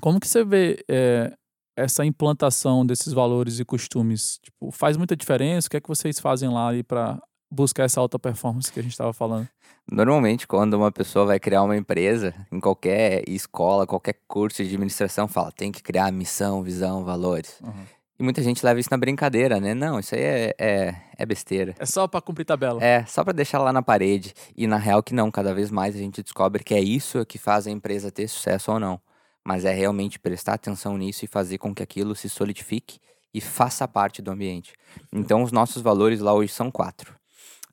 [0.00, 1.36] como que você vê é,
[1.76, 4.38] essa implantação desses valores e costumes?
[4.42, 5.66] Tipo, faz muita diferença?
[5.66, 8.92] O que é que vocês fazem lá para buscar essa alta performance que a gente
[8.92, 9.48] estava falando?
[9.90, 15.28] Normalmente, quando uma pessoa vai criar uma empresa, em qualquer escola, qualquer curso de administração,
[15.28, 17.60] fala tem que criar missão, visão, valores.
[17.60, 17.84] Uhum.
[18.18, 19.74] E muita gente leva isso na brincadeira, né?
[19.74, 21.74] Não, isso aí é, é, é besteira.
[21.78, 22.82] É só para cumprir tabela.
[22.82, 24.32] É, só para deixar lá na parede.
[24.56, 27.36] E na real que não, cada vez mais a gente descobre que é isso que
[27.36, 28.98] faz a empresa ter sucesso ou não.
[29.44, 32.98] Mas é realmente prestar atenção nisso e fazer com que aquilo se solidifique
[33.34, 34.72] e faça parte do ambiente.
[35.12, 37.14] Então os nossos valores lá hoje são quatro.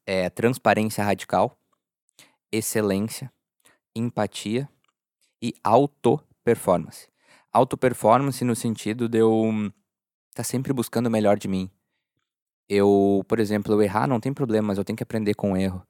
[0.05, 1.57] É transparência radical,
[2.51, 3.31] excelência,
[3.95, 4.67] empatia
[5.41, 7.07] e auto-performance.
[7.51, 9.71] Auto-performance no sentido de eu
[10.33, 11.69] tá sempre buscando o melhor de mim.
[12.69, 15.57] Eu, por exemplo, eu errar não tem problema, mas eu tenho que aprender com o
[15.57, 15.85] erro.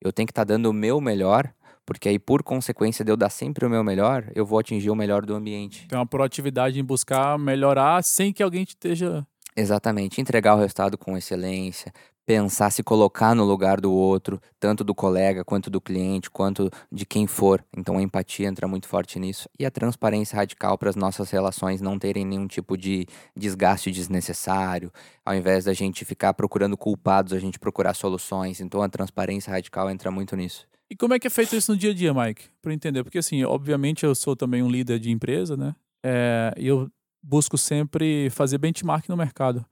[0.00, 1.52] Eu tenho que estar tá dando o meu melhor,
[1.84, 4.94] porque aí, por consequência de eu dar sempre o meu melhor, eu vou atingir o
[4.94, 5.86] melhor do ambiente.
[5.86, 9.26] Tem uma proatividade em buscar melhorar sem que alguém te esteja.
[9.56, 11.92] Exatamente, entregar o resultado com excelência,
[12.26, 17.06] pensar, se colocar no lugar do outro, tanto do colega, quanto do cliente, quanto de
[17.06, 17.64] quem for.
[17.74, 19.48] Então a empatia entra muito forte nisso.
[19.58, 24.92] E a transparência radical para as nossas relações não terem nenhum tipo de desgaste desnecessário.
[25.24, 28.60] Ao invés da gente ficar procurando culpados, a gente procurar soluções.
[28.60, 30.66] Então a transparência radical entra muito nisso.
[30.90, 32.48] E como é que é feito isso no dia a dia, Mike?
[32.60, 35.74] Para entender, porque assim, obviamente eu sou também um líder de empresa, né?
[36.04, 36.90] É, e eu
[37.22, 39.64] busco sempre fazer benchmark no mercado.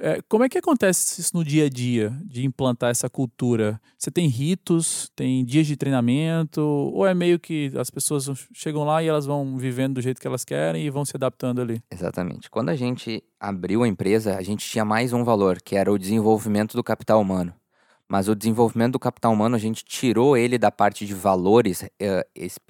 [0.00, 3.80] É, como é que acontece isso no dia a dia, de implantar essa cultura?
[3.96, 9.02] Você tem ritos, tem dias de treinamento, ou é meio que as pessoas chegam lá
[9.02, 11.82] e elas vão vivendo do jeito que elas querem e vão se adaptando ali?
[11.90, 12.50] Exatamente.
[12.50, 15.98] Quando a gente abriu a empresa, a gente tinha mais um valor, que era o
[15.98, 17.54] desenvolvimento do capital humano.
[18.06, 22.26] Mas o desenvolvimento do capital humano, a gente tirou ele da parte de valores é,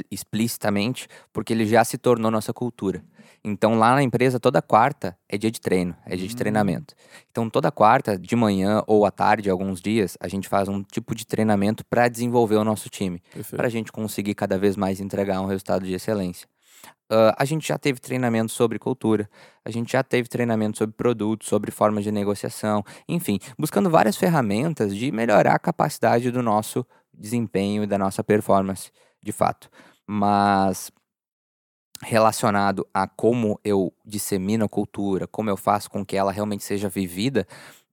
[0.09, 3.03] explicitamente, porque ele já se tornou nossa cultura.
[3.45, 6.95] Então lá na empresa toda quarta é dia de treino, é dia de treinamento.
[7.31, 11.15] Então toda quarta, de manhã ou à tarde, alguns dias, a gente faz um tipo
[11.15, 15.43] de treinamento para desenvolver o nosso time, para a gente conseguir cada vez mais entregar
[15.43, 16.49] um resultado de excelência.
[17.13, 19.29] Uh, a gente já teve treinamento sobre cultura,
[19.63, 24.97] a gente já teve treinamento sobre produtos, sobre formas de negociação, enfim, buscando várias ferramentas
[24.97, 28.91] de melhorar a capacidade do nosso desempenho e da nossa performance,
[29.23, 29.69] de fato.
[30.07, 30.91] Mas
[32.05, 36.89] relacionado a como eu dissemino a cultura, como eu faço com que ela realmente seja
[36.89, 37.47] vivida,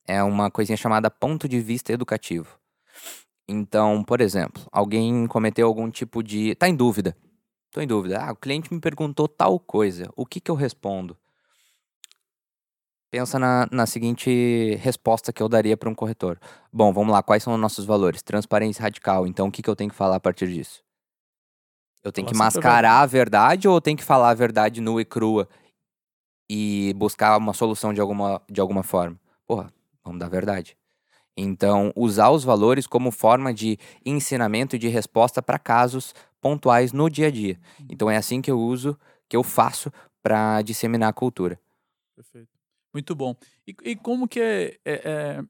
[0.05, 2.59] é uma coisinha chamada ponto de vista educativo.
[3.47, 6.55] Então, por exemplo, alguém cometeu algum tipo de.
[6.55, 7.15] tá em dúvida.
[7.71, 8.19] Tô em dúvida.
[8.21, 10.09] Ah, o cliente me perguntou tal coisa.
[10.15, 11.17] O que, que eu respondo?
[13.09, 16.39] Pensa na, na seguinte resposta que eu daria para um corretor.
[16.71, 18.21] Bom, vamos lá, quais são os nossos valores?
[18.21, 19.27] Transparência radical.
[19.27, 20.81] Então, o que, que eu tenho que falar a partir disso?
[22.03, 24.33] Eu tenho que Falar sempre a mascarar a verdade ou eu tenho que falar a
[24.33, 25.47] verdade nua e crua
[26.49, 29.19] e buscar uma solução de alguma, de alguma forma?
[29.45, 29.71] Porra,
[30.03, 30.75] vamos dar verdade.
[31.37, 37.09] Então, usar os valores como forma de ensinamento e de resposta para casos pontuais no
[37.09, 37.59] dia a dia.
[37.89, 38.97] Então, é assim que eu uso,
[39.29, 41.59] que eu faço para disseminar a cultura.
[42.15, 42.49] Perfeito.
[42.93, 43.35] Muito bom.
[43.65, 45.43] E, e como que é, é- é-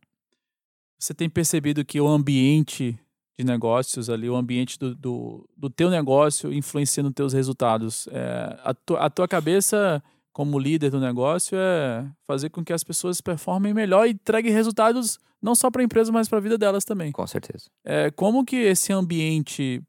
[0.99, 2.99] você tem percebido que o ambiente
[3.37, 8.07] de negócios ali, o ambiente do, do, do teu negócio influencia nos teus resultados?
[8.11, 12.83] É, a, tu- a tua cabeça, como líder do negócio, é fazer com que as
[12.83, 16.57] pessoas performem melhor e entreguem resultados não só para a empresa, mas para a vida
[16.57, 17.11] delas também.
[17.11, 17.65] Com certeza.
[17.83, 19.81] É, como que esse ambiente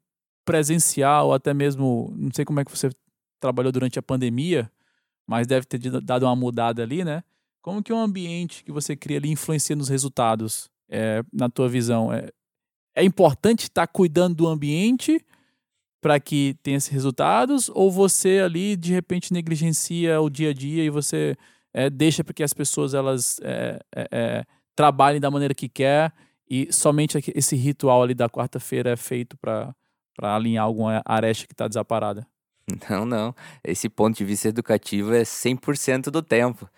[0.45, 2.89] presencial, até mesmo, não sei como é que você
[3.39, 4.71] trabalhou durante a pandemia,
[5.27, 7.23] mas deve ter dado- uma mudada ali, né?
[7.61, 12.11] Como que o ambiente que você cria ali influencia nos resultados, é, na tua visão?
[12.11, 12.29] É,
[12.95, 15.23] é importante estar cuidando do ambiente
[16.01, 20.83] para que tenha esses resultados, ou você ali de repente negligencia o dia a dia
[20.83, 21.35] e você
[21.73, 26.11] é, deixa para que as pessoas elas é, é, é, trabalhem da maneira que quer
[26.49, 29.73] e somente esse ritual ali da quarta-feira é feito para
[30.21, 32.27] alinhar alguma aresta que está desaparada.
[32.89, 33.35] Não, não.
[33.63, 36.69] Esse ponto de vista educativo é 100% do tempo.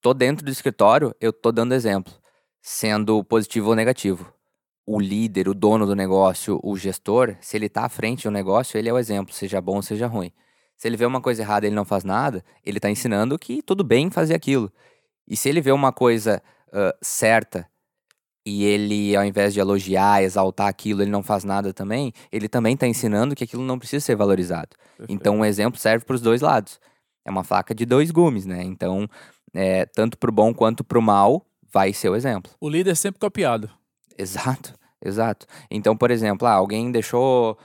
[0.00, 2.12] Tô dentro do escritório, eu tô dando exemplo,
[2.60, 4.32] sendo positivo ou negativo.
[4.86, 8.76] O líder, o dono do negócio, o gestor, se ele tá à frente do negócio,
[8.76, 10.32] ele é o exemplo, seja bom ou seja ruim.
[10.76, 13.62] Se ele vê uma coisa errada e ele não faz nada, ele tá ensinando que
[13.62, 14.72] tudo bem fazer aquilo.
[15.28, 16.42] E se ele vê uma coisa
[16.72, 17.68] ah, certa
[18.44, 22.76] e ele, ao invés de elogiar, exaltar aquilo, ele não faz nada também, ele também
[22.76, 24.70] tá ensinando que aquilo não precisa ser valorizado.
[25.08, 26.80] Então, um exemplo serve para os dois lados.
[27.24, 28.64] É uma faca de dois gumes, né?
[28.64, 29.08] Então,
[29.54, 32.50] é, tanto pro bom quanto pro mal, vai ser o exemplo.
[32.60, 33.70] o líder é sempre copiado.
[34.18, 35.46] Exato, exato.
[35.70, 37.58] Então, por exemplo, ah, alguém deixou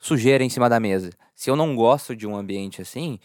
[0.00, 1.10] sujeira em cima da mesa.
[1.34, 3.18] Se eu não gosto de um ambiente assim,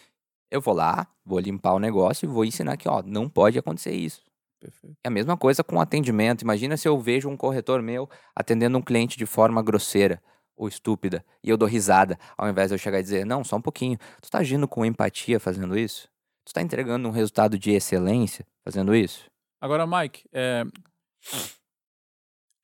[0.50, 3.94] eu vou lá, vou limpar o negócio e vou ensinar que, ó, não pode acontecer
[3.94, 4.22] isso.
[4.60, 4.96] Perfeito.
[5.04, 6.42] É a mesma coisa com atendimento.
[6.42, 10.22] Imagina se eu vejo um corretor meu atendendo um cliente de forma grosseira
[10.56, 13.58] ou estúpida e eu dou risada, ao invés de eu chegar e dizer: Não, só
[13.58, 13.98] um pouquinho.
[14.22, 16.10] Tu tá agindo com empatia fazendo isso?
[16.44, 19.30] Tu tá entregando um resultado de excelência fazendo isso?
[19.62, 20.64] Agora, Mike, é,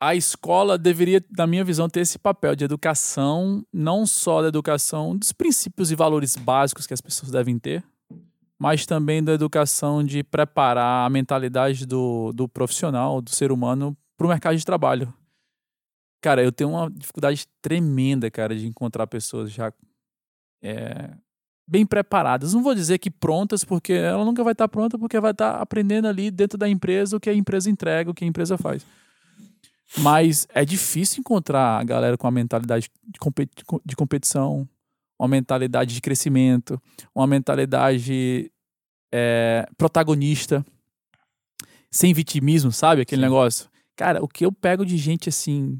[0.03, 5.15] a escola deveria, na minha visão, ter esse papel de educação, não só da educação
[5.15, 7.81] dos princípios e valores básicos que as pessoas devem ter,
[8.59, 14.27] mas também da educação de preparar a mentalidade do, do profissional, do ser humano, para
[14.27, 15.13] o mercado de trabalho.
[16.21, 19.71] Cara, eu tenho uma dificuldade tremenda, cara, de encontrar pessoas já
[20.61, 21.11] é,
[21.65, 22.53] bem preparadas.
[22.53, 26.09] Não vou dizer que prontas, porque ela nunca vai estar pronta, porque vai estar aprendendo
[26.09, 28.85] ali dentro da empresa o que a empresa entrega, o que a empresa faz.
[29.97, 34.67] Mas é difícil encontrar a galera com a mentalidade de, competi- de competição,
[35.19, 36.81] uma mentalidade de crescimento,
[37.13, 38.51] uma mentalidade
[39.13, 40.65] é, protagonista,
[41.91, 43.01] sem vitimismo, sabe?
[43.01, 43.25] Aquele Sim.
[43.27, 43.69] negócio.
[43.95, 45.79] Cara, o que eu pego de gente assim,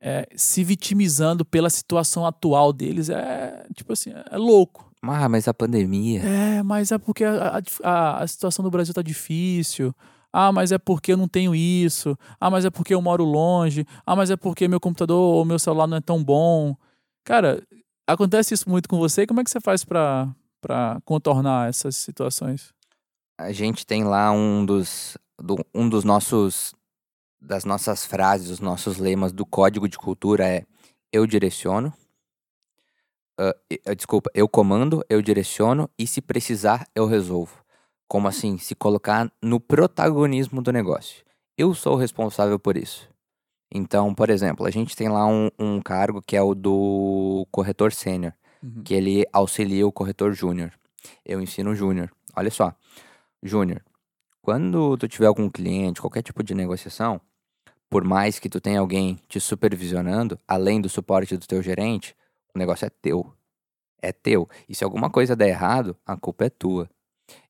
[0.00, 4.88] é, se vitimizando pela situação atual deles é, tipo assim, é louco.
[5.02, 6.20] Ah, mas a pandemia.
[6.22, 9.94] É, mas é porque a, a a situação do Brasil tá difícil.
[10.32, 12.16] Ah, mas é porque eu não tenho isso.
[12.40, 13.84] Ah, mas é porque eu moro longe.
[14.06, 16.76] Ah, mas é porque meu computador ou meu celular não é tão bom.
[17.24, 17.62] Cara,
[18.06, 19.26] acontece isso muito com você.
[19.26, 20.28] Como é que você faz pra
[21.04, 22.72] contornar essas situações?
[23.38, 26.74] A gente tem lá um dos, do- um dos nossos
[27.42, 30.64] das nossas frases, os nossos lemas do código de cultura é
[31.10, 31.90] eu direciono,
[33.38, 37.64] ah, desculpa, eu comando, eu direciono e se precisar eu resolvo.
[38.10, 38.58] Como assim?
[38.58, 41.24] Se colocar no protagonismo do negócio.
[41.56, 43.08] Eu sou o responsável por isso.
[43.72, 47.92] Então, por exemplo, a gente tem lá um, um cargo que é o do corretor
[47.92, 48.82] sênior Uhum.
[48.82, 50.72] que ele auxilia o corretor júnior.
[51.24, 52.10] Eu ensino o júnior.
[52.36, 52.74] Olha só,
[53.42, 53.80] júnior,
[54.42, 57.20] quando tu tiver algum cliente, qualquer tipo de negociação,
[57.88, 62.14] por mais que tu tenha alguém te supervisionando, além do suporte do teu gerente,
[62.52, 63.32] o negócio é teu.
[64.02, 64.48] É teu.
[64.68, 66.90] E se alguma coisa der errado, a culpa é tua.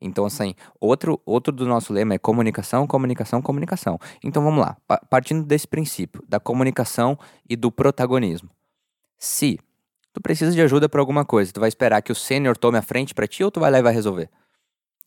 [0.01, 3.99] Então, assim, outro, outro do nosso lema é comunicação, comunicação, comunicação.
[4.23, 4.77] Então, vamos lá.
[4.87, 8.51] Pa- partindo desse princípio, da comunicação e do protagonismo.
[9.19, 9.59] Se
[10.13, 12.83] tu precisa de ajuda pra alguma coisa, tu vai esperar que o sênior tome a
[12.83, 14.31] frente pra ti ou tu vai lá e vai resolver?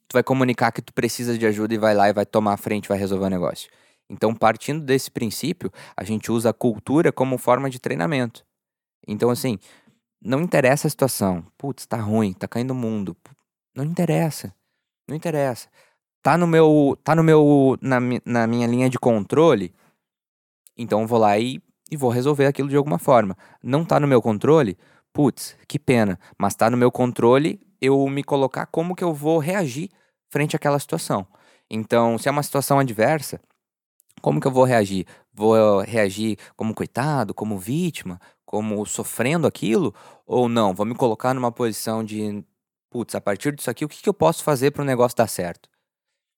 [0.07, 2.57] Tu vai comunicar que tu precisa de ajuda e vai lá e vai tomar a
[2.57, 3.69] frente vai resolver o negócio.
[4.09, 8.45] Então, partindo desse princípio, a gente usa a cultura como forma de treinamento.
[9.07, 9.57] Então, assim,
[10.21, 11.45] não interessa a situação.
[11.57, 13.15] Putz, tá ruim, tá caindo o mundo.
[13.75, 14.53] Não interessa.
[15.07, 15.67] Não interessa.
[16.21, 16.97] Tá no meu.
[17.03, 17.77] Tá no meu.
[17.81, 19.73] Na, na minha linha de controle.
[20.77, 21.61] Então vou lá e,
[21.91, 23.37] e vou resolver aquilo de alguma forma.
[23.61, 24.77] Não tá no meu controle?
[25.11, 26.19] Putz, que pena.
[26.37, 29.89] Mas tá no meu controle eu me colocar como que eu vou reagir
[30.29, 31.27] frente àquela situação.
[31.69, 33.39] Então, se é uma situação adversa,
[34.21, 35.05] como que eu vou reagir?
[35.33, 39.93] Vou reagir como coitado, como vítima, como sofrendo aquilo?
[40.25, 40.73] Ou não?
[40.73, 42.43] Vou me colocar numa posição de,
[42.93, 45.27] putz, a partir disso aqui, o que, que eu posso fazer para o negócio dar
[45.27, 45.67] certo?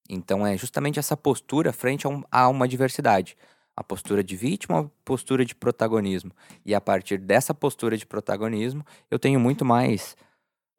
[0.09, 3.35] Então, é justamente essa postura frente a, um- a uma adversidade.
[3.75, 6.31] A postura de vítima, a postura de protagonismo.
[6.65, 10.15] E a partir dessa postura de protagonismo, eu tenho muito mais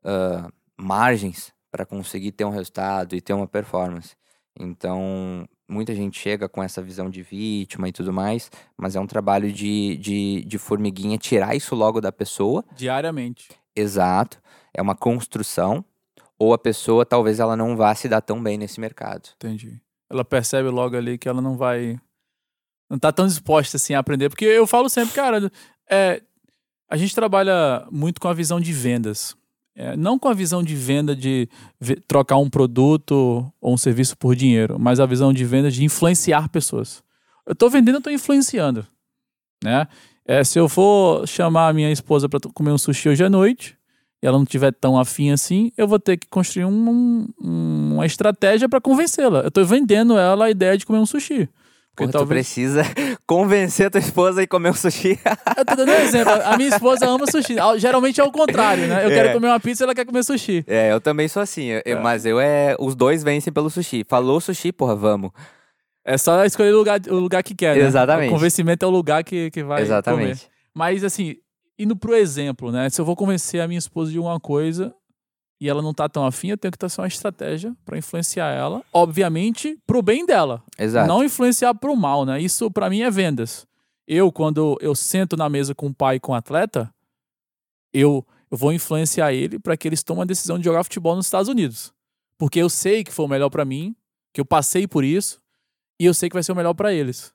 [0.03, 4.17] ah, margens para conseguir ter um resultado e ter uma performance.
[4.59, 9.07] Então, muita gente chega com essa visão de vítima e tudo mais, mas é um
[9.07, 12.65] trabalho de, de, de formiguinha tirar isso logo da pessoa.
[12.75, 13.51] Diariamente.
[13.75, 14.41] Exato.
[14.77, 15.85] É uma construção.
[16.39, 19.31] Ou a pessoa talvez ela não vá se dar tão bem nesse mercado.
[19.37, 19.81] Entendi.
[20.11, 21.99] Ela percebe logo ali que ela não vai.
[22.89, 24.29] Não tá tão disposta assim a aprender.
[24.29, 25.51] Porque eu falo sempre, cara,
[25.91, 26.23] é,
[26.89, 29.35] a gente trabalha muito com a visão de vendas.
[29.75, 31.49] É, não com a visão de venda de
[32.09, 36.49] trocar um produto ou um serviço por dinheiro, mas a visão de venda de influenciar
[36.49, 37.03] pessoas.
[37.45, 38.87] Eu tô vendendo, eu tô influenciando.
[39.63, 39.87] Né?
[40.25, 43.77] É, se eu for chamar a minha esposa para comer um sushi hoje à noite,
[44.23, 48.07] e ela não tiver tão afim assim, eu vou ter que construir um- um- uma
[48.07, 49.41] estratégia para convencê-la.
[49.41, 51.49] Eu tô vendendo ela a ideia de comer um sushi.
[51.95, 52.47] Porque tu talvez.
[52.47, 52.83] precisa
[53.27, 55.19] convencer a tua esposa a ir comer um sushi.
[55.57, 56.31] Eu tô dando um exemplo.
[56.45, 57.57] A minha esposa ama sushi.
[57.79, 59.03] Geralmente é o contrário, né?
[59.03, 59.15] Eu É.
[59.15, 60.63] quero comer uma pizza e ela quer comer sushi.
[60.67, 61.65] é, eu também sou assim.
[61.65, 62.77] eu- eu- Mas eu é.
[62.79, 64.05] Os dois vencem pelo sushi.
[64.07, 65.31] Falou sushi, porra, vamos.
[66.05, 67.85] É só escolher o lugar, o lugar que quer, né?
[67.85, 68.29] Exatamente.
[68.31, 69.83] O convencimento é o lugar que, que vai comer.
[69.87, 70.49] Exatamente.
[70.75, 71.37] Mas, assim,
[71.79, 72.89] indo pro exemplo, né?
[72.89, 74.95] Se eu vou convencer a minha esposa de uma coisa
[75.61, 78.85] e ela não tá tão afim, eu tenho que traçar uma estratégia para influenciar ela,
[78.93, 80.63] obviamente, pro bem dela.
[80.79, 81.09] Exato.
[81.09, 82.41] Não influenciar pro mal, né?
[82.41, 83.67] Isso para mim é vendas.
[84.07, 86.93] Eu, quando eu sento na mesa com o pai e com o atleta,
[87.93, 91.27] eu, eu vou influenciar ele para que eles tomem a decisão de jogar futebol nos
[91.27, 91.93] Estados Unidos.
[92.39, 93.97] Porque eu sei que foi o melhor para mim,
[94.33, 95.41] que eu passei por isso,
[95.99, 97.35] e eu sei que vai ser o melhor para eles.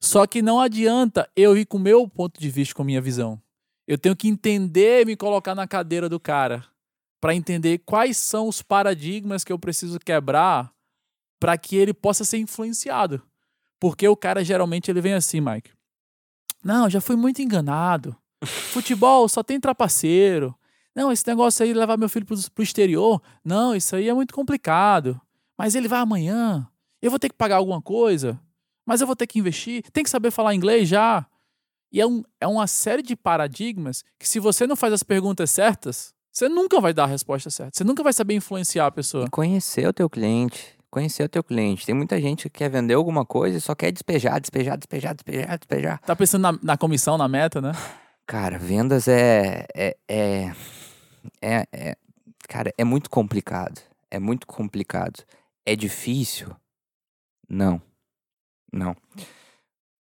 [0.00, 3.00] Só que não adianta eu ir com o meu ponto de vista, com a minha
[3.00, 3.40] visão.
[3.86, 6.64] Eu tenho que entender e me colocar na cadeira do cara
[7.20, 10.72] para entender quais são os paradigmas que eu preciso quebrar
[11.38, 13.22] para que ele possa ser influenciado.
[13.78, 15.70] Porque o cara geralmente ele vem assim, Mike.
[16.64, 18.16] Não, já fui muito enganado.
[18.44, 20.54] Futebol só tem trapaceiro.
[20.94, 23.22] Não, esse negócio aí de levar meu filho pro, pro exterior.
[23.44, 25.20] Não, isso aí é muito complicado.
[25.56, 26.66] Mas ele vai amanhã.
[27.02, 28.40] Eu vou ter que pagar alguma coisa.
[28.84, 29.82] Mas eu vou ter que investir.
[29.92, 31.26] Tem que saber falar inglês já.
[31.92, 35.50] E é, um, é uma série de paradigmas que, se você não faz as perguntas
[35.50, 37.72] certas, você nunca vai dar a resposta certa.
[37.76, 39.24] Você nunca vai saber influenciar a pessoa.
[39.26, 40.76] E conhecer o teu cliente.
[40.90, 41.86] Conhecer o teu cliente.
[41.86, 45.58] Tem muita gente que quer vender alguma coisa e só quer despejar, despejar, despejar, despejar,
[45.58, 46.00] despejar.
[46.00, 47.72] Tá pensando na, na comissão, na meta, né?
[48.26, 50.52] Cara, vendas é, é, é,
[51.40, 51.96] é, é-
[52.48, 53.80] Cara, é muito complicado.
[54.10, 55.24] É muito complicado.
[55.64, 56.54] É difícil?
[57.48, 57.80] Não.
[58.72, 58.96] Não.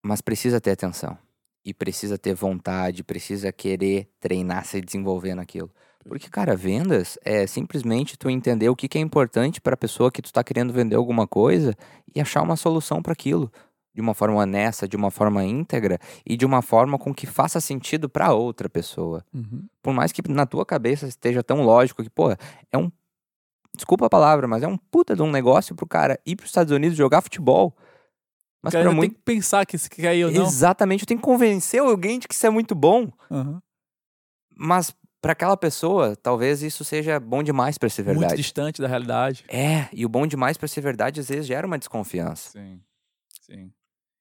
[0.03, 1.17] Mas precisa ter atenção.
[1.65, 5.71] E precisa ter vontade, precisa querer treinar, se desenvolver naquilo.
[6.07, 10.11] Porque, cara, vendas é simplesmente tu entender o que, que é importante para a pessoa
[10.11, 11.73] que tu tá querendo vender alguma coisa
[12.13, 13.51] e achar uma solução para aquilo.
[13.95, 17.61] De uma forma honesta, de uma forma íntegra e de uma forma com que faça
[17.61, 19.23] sentido para outra pessoa.
[19.31, 19.67] Uhum.
[19.83, 22.91] Por mais que na tua cabeça esteja tão lógico que, pô, é um.
[23.75, 26.73] Desculpa a palavra, mas é um puta de um negócio pro cara ir pros Estados
[26.73, 27.75] Unidos jogar futebol.
[28.63, 29.11] Mas ainda muito.
[29.11, 30.43] tem que pensar que se quer ir ou não.
[30.43, 33.11] Exatamente, eu tenho que convencer alguém de que isso é muito bom.
[33.29, 33.59] Uhum.
[34.55, 38.41] Mas para aquela pessoa, talvez isso seja bom demais para ser Muito verdade.
[38.41, 39.43] distante da realidade.
[39.47, 42.51] É, e o bom demais para ser verdade às vezes gera uma desconfiança.
[42.51, 42.79] Sim,
[43.41, 43.71] sim.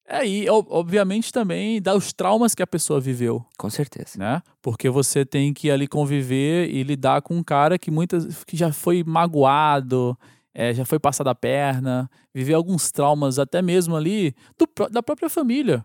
[0.07, 4.18] É, e ob- obviamente também dá os traumas que a pessoa viveu, Com certeza.
[4.18, 4.42] né?
[4.61, 8.72] Porque você tem que ali conviver e lidar com um cara que muitas que já
[8.72, 10.18] foi magoado,
[10.55, 15.28] é, já foi passado a perna, viveu alguns traumas até mesmo ali do da própria
[15.28, 15.84] família.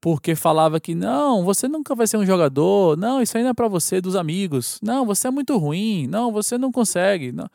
[0.00, 3.68] Porque falava que não, você nunca vai ser um jogador, não, isso não é pra
[3.68, 7.32] você, dos amigos, não, você é muito ruim, não, você não consegue.
[7.32, 7.48] Não.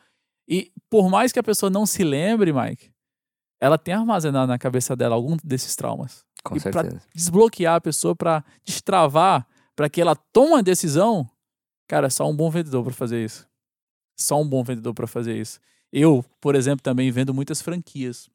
[0.48, 2.90] E por mais que a pessoa não se lembre, Mike,
[3.60, 6.24] ela tem armazenado na cabeça dela algum desses traumas.
[6.42, 7.02] Com E pra certeza.
[7.14, 9.46] desbloquear a pessoa, pra destravar,
[9.76, 11.30] pra que ela tome uma decisão,
[11.86, 13.46] cara, só um bom vendedor pra fazer isso.
[14.18, 15.60] Só um bom vendedor pra fazer isso.
[15.92, 18.28] Eu, por exemplo, também vendo muitas franquias.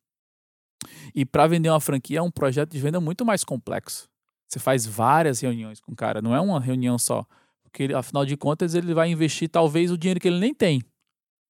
[1.14, 4.10] E para vender uma franquia é um projeto de venda muito mais complexo.
[4.47, 7.26] Você faz várias reuniões com o cara, não é uma reunião só.
[7.64, 10.82] Porque ele, afinal de contas ele vai investir talvez o dinheiro que ele nem tem.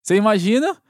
[0.02, 0.80] Você imagina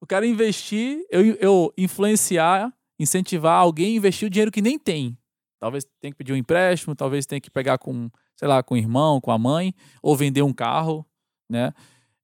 [0.00, 5.16] o cara investir, eu, eu influenciar, incentivar alguém a investir o dinheiro que nem tem.
[5.58, 8.78] Talvez tenha que pedir um empréstimo, talvez tenha que pegar com, sei lá, com o
[8.78, 11.04] irmão, com a mãe, ou vender um carro,
[11.50, 11.72] né?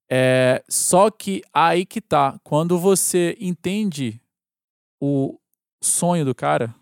[0.09, 2.39] É, só que aí que tá.
[2.43, 4.21] Quando você entende
[5.01, 5.39] o
[5.81, 6.73] sonho do cara,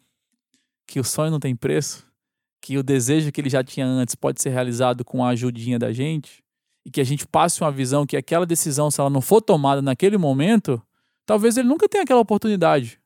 [0.87, 2.05] que o sonho não tem preço,
[2.61, 5.91] que o desejo que ele já tinha antes pode ser realizado com a ajudinha da
[5.91, 6.43] gente,
[6.85, 9.81] e que a gente passe uma visão que aquela decisão, se ela não for tomada
[9.81, 10.81] naquele momento,
[11.25, 12.99] talvez ele nunca tenha aquela oportunidade.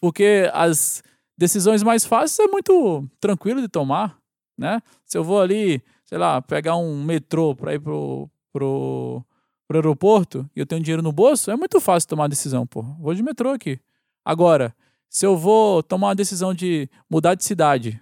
[0.00, 1.02] Porque as
[1.36, 4.18] decisões mais fáceis é muito tranquilo de tomar,
[4.58, 4.80] né?
[5.04, 9.24] Se eu vou ali, sei lá, pegar um metrô para ir pro, pro,
[9.66, 12.82] pro aeroporto e eu tenho dinheiro no bolso, é muito fácil tomar decisão, pô.
[12.82, 13.80] Vou de metrô aqui.
[14.24, 14.74] Agora,
[15.08, 18.00] se eu vou tomar uma decisão de mudar de cidade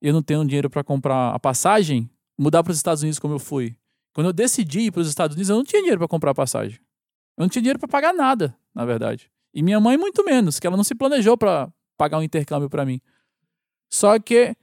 [0.00, 3.34] e eu não tenho dinheiro para comprar a passagem, mudar para os Estados Unidos como
[3.34, 3.76] eu fui.
[4.12, 6.34] Quando eu decidi ir para os Estados Unidos, eu não tinha dinheiro para comprar a
[6.34, 6.78] passagem.
[7.36, 9.30] Eu não tinha dinheiro para pagar nada, na verdade.
[9.54, 12.84] E minha mãe muito menos, que ela não se planejou para pagar um intercâmbio para
[12.84, 13.00] mim.
[13.90, 14.56] Só que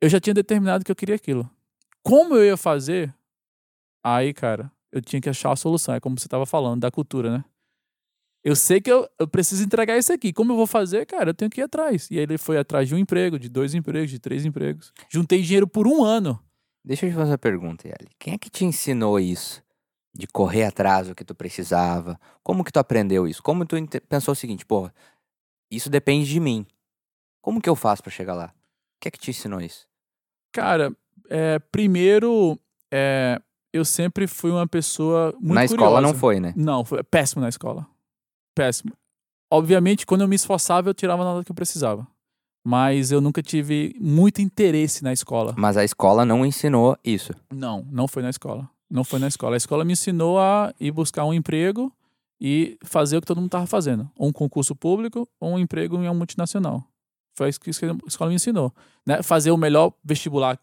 [0.00, 1.48] eu já tinha determinado que eu queria aquilo.
[2.02, 3.14] Como eu ia fazer?
[4.02, 5.94] Aí, cara, eu tinha que achar a solução.
[5.94, 7.44] É como você estava falando, da cultura, né?
[8.42, 10.32] Eu sei que eu, eu preciso entregar isso aqui.
[10.32, 11.30] Como eu vou fazer, cara?
[11.30, 12.10] Eu tenho que ir atrás.
[12.10, 14.92] E aí ele foi atrás de um emprego, de dois empregos, de três empregos.
[15.10, 16.42] Juntei dinheiro por um ano.
[16.82, 18.08] Deixa eu te fazer uma pergunta, Yali.
[18.18, 19.62] Quem é que te ensinou isso?
[20.14, 22.18] De correr atrás do que tu precisava?
[22.42, 23.42] Como que tu aprendeu isso?
[23.42, 23.76] Como tu
[24.08, 24.90] pensou o seguinte, pô,
[25.70, 26.66] isso depende de mim.
[27.42, 28.46] Como que eu faço para chegar lá?
[28.46, 29.86] O que é que te ensinou isso?
[30.52, 30.90] Cara,
[31.28, 32.58] é, primeiro,
[32.90, 33.40] é,
[33.72, 36.06] eu sempre fui uma pessoa muito Na escola curiosa.
[36.06, 36.52] não foi, né?
[36.56, 37.86] Não, foi péssimo na escola.
[38.54, 38.92] Péssimo.
[39.50, 42.06] Obviamente, quando eu me esforçava, eu tirava a nota que eu precisava.
[42.64, 45.54] Mas eu nunca tive muito interesse na escola.
[45.56, 47.32] Mas a escola não ensinou isso.
[47.50, 48.68] Não, não foi na escola.
[48.90, 49.56] Não foi na escola.
[49.56, 51.92] A escola me ensinou a ir buscar um emprego
[52.40, 54.10] e fazer o que todo mundo estava fazendo.
[54.16, 56.84] Ou um concurso público ou um emprego em uma multinacional.
[57.34, 58.74] Foi isso que a escola me ensinou.
[59.06, 59.22] Né?
[59.22, 60.58] Fazer o melhor vestibular,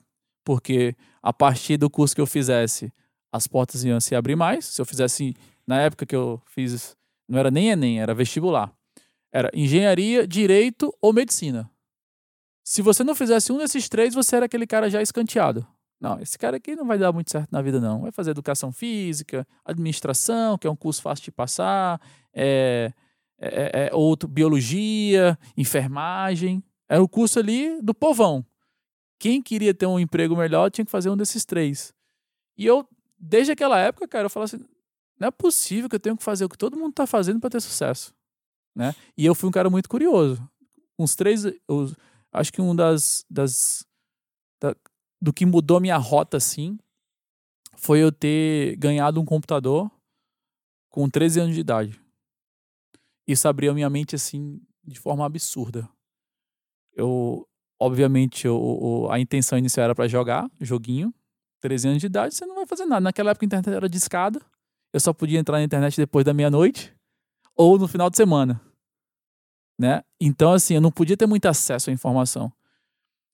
[0.48, 2.90] porque a partir do curso que eu fizesse,
[3.34, 4.64] as portas iam se abrir mais.
[4.64, 5.36] Se eu fizesse,
[5.68, 6.96] na época que eu fiz,
[7.28, 8.74] não era nem Enem, era vestibular.
[9.30, 11.70] Era engenharia, direito ou medicina.
[12.64, 15.68] Se você não fizesse um desses três, você era aquele cara já escanteado.
[16.00, 18.04] Não, esse cara aqui não vai dar muito certo na vida, não.
[18.04, 22.00] Vai fazer educação física, administração, que é um curso fácil de passar,
[22.34, 22.94] é,
[23.38, 26.64] é, é outro, biologia, enfermagem.
[26.88, 28.46] Era o curso ali do povão.
[29.20, 31.94] Quem queria ter um emprego melhor tinha que fazer um desses três.
[32.58, 32.88] E eu,
[33.18, 34.66] desde aquela época, cara, eu falava assim:
[35.20, 37.50] não é possível que eu tenha que fazer o que todo mundo está fazendo para
[37.50, 38.14] ter sucesso.
[38.76, 38.94] Né?
[39.18, 40.48] E eu fui um cara muito curioso.
[40.98, 41.46] Uns três.
[41.46, 41.92] Eu,
[42.32, 43.26] acho que um das.
[43.30, 43.86] das
[44.62, 44.76] da,
[45.20, 46.78] do que mudou minha rota, assim,
[47.76, 49.90] foi eu ter ganhado um computador
[50.90, 52.02] com 13 anos de idade.
[53.28, 55.90] Isso abriu minha mente, assim, de forma absurda.
[56.94, 57.47] Eu,
[57.80, 61.14] obviamente, eu, a intenção inicial era para jogar, joguinho.
[61.60, 63.02] 13 anos de idade, você não vai fazer nada.
[63.02, 64.40] Naquela época a internet era de escada.
[64.94, 66.96] Eu só podia entrar na internet depois da meia-noite
[67.56, 68.62] ou no final de semana.
[69.80, 70.04] Né?
[70.20, 72.52] Então, assim, eu não podia ter muito acesso à informação.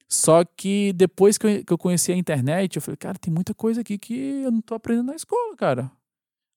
[0.09, 3.53] Só que depois que eu, que eu conheci a internet, eu falei, cara, tem muita
[3.53, 5.91] coisa aqui que eu não tô aprendendo na escola, cara.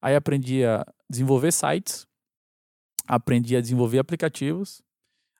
[0.03, 2.07] Aí aprendi a desenvolver sites,
[3.07, 4.82] aprendi a desenvolver aplicativos,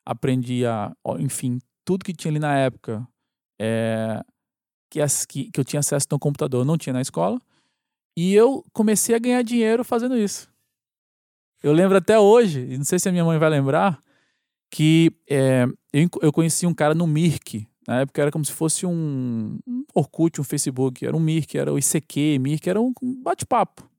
[0.05, 3.07] aprendi a, enfim, tudo que tinha ali na época
[3.57, 4.21] é,
[4.89, 7.41] que, que, que eu tinha acesso no computador, não tinha na escola.
[8.17, 10.49] E eu comecei a ganhar dinheiro fazendo isso.
[11.63, 14.01] Eu lembro até hoje, e não sei se a minha mãe vai lembrar,
[14.69, 18.85] que é, eu, eu conheci um cara no Mirk, na época era como se fosse
[18.85, 21.05] um, um Orkut, um Facebook.
[21.05, 22.91] Era um Mirk, era o ICQ, Mirk, era um
[23.23, 23.89] bate-papo.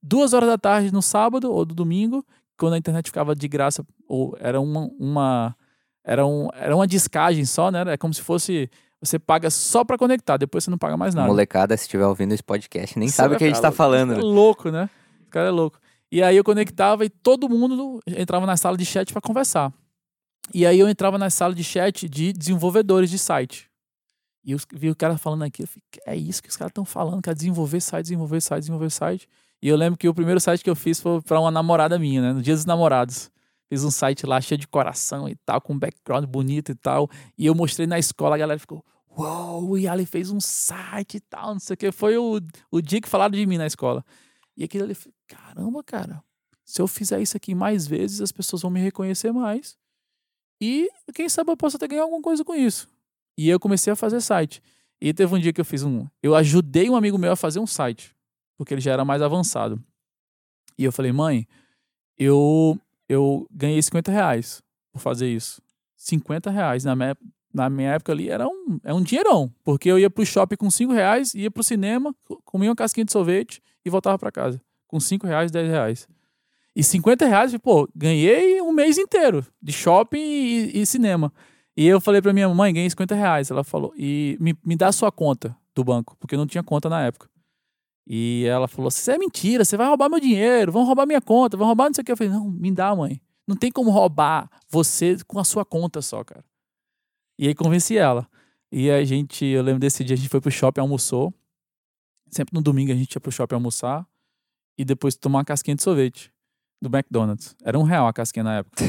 [0.00, 2.24] Duas horas da tarde no sábado ou do domingo,
[2.56, 5.56] quando a internet ficava de graça, ou era uma, uma
[6.06, 7.82] era, um, era uma discagem só, né?
[7.88, 11.28] É como se fosse você paga só para conectar, depois você não paga mais nada.
[11.28, 14.14] Molecada, se estiver ouvindo esse podcast, nem sabe o que a gente tá falando.
[14.14, 14.88] É louco, né?
[15.26, 15.78] O cara é louco.
[16.10, 19.72] E aí eu conectava e todo mundo entrava na sala de chat para conversar.
[20.54, 23.68] E aí eu entrava na sala de chat de desenvolvedores de site.
[24.44, 26.84] E eu vi o cara falando aqui, eu falei, é isso que os caras estão
[26.84, 29.28] falando, cara, desenvolver site, desenvolver site, desenvolver site.
[29.60, 32.22] E eu lembro que o primeiro site que eu fiz foi para uma namorada minha,
[32.22, 33.28] né, no Dia dos Namorados.
[33.68, 37.08] Fiz um site lá cheio de coração e tal, com um background bonito e tal.
[37.36, 38.84] E eu mostrei na escola, a galera ficou,
[39.16, 41.90] uou, o Yali fez um site e tal, não sei o que.
[41.90, 42.40] Foi o,
[42.70, 44.04] o dia que falaram de mim na escola.
[44.56, 44.96] E aquilo ali,
[45.26, 46.22] caramba, cara,
[46.64, 49.76] se eu fizer isso aqui mais vezes, as pessoas vão me reconhecer mais.
[50.60, 52.88] E quem sabe eu posso até ganhar alguma coisa com isso.
[53.36, 54.62] E eu comecei a fazer site.
[55.00, 56.06] E teve um dia que eu fiz um.
[56.22, 58.16] Eu ajudei um amigo meu a fazer um site,
[58.56, 59.82] porque ele já era mais avançado.
[60.78, 61.46] E eu falei, mãe,
[62.18, 62.78] eu,
[63.08, 65.62] eu ganhei 50 reais por fazer isso.
[65.96, 67.16] 50 reais na minha,
[67.52, 69.52] na minha época ali era um, é um dinheirão.
[69.64, 73.12] Porque eu ia pro shopping com 5 reais, ia pro cinema, comia uma casquinha de
[73.12, 74.60] sorvete e voltava para casa.
[74.86, 76.08] Com 5 reais, 10 reais.
[76.74, 81.32] E 50 reais, pô, ganhei um mês inteiro de shopping e, e cinema.
[81.76, 83.50] E eu falei pra minha mãe, ganhei 50 reais.
[83.50, 86.62] Ela falou, e me, me dá a sua conta do banco, porque eu não tinha
[86.62, 87.28] conta na época.
[88.06, 91.56] E ela falou: Isso é mentira, você vai roubar meu dinheiro, vão roubar minha conta,
[91.56, 92.12] vão roubar não sei o que.
[92.12, 93.20] Eu falei: Não, me dá, mãe.
[93.46, 96.44] Não tem como roubar você com a sua conta só, cara.
[97.38, 98.28] E aí convenci ela.
[98.72, 101.32] E a gente, eu lembro desse dia, a gente foi pro shopping, almoçou.
[102.30, 104.06] Sempre no domingo a gente ia pro shopping almoçar.
[104.76, 106.32] E depois tomar uma casquinha de sorvete
[106.82, 107.54] do McDonald's.
[107.64, 108.84] Era um real a casquinha na época.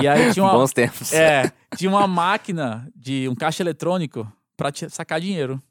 [0.00, 0.52] E aí tinha uma.
[0.56, 1.12] Bons tempos.
[1.12, 5.62] É, tinha uma máquina de um caixa eletrônico pra sacar dinheiro.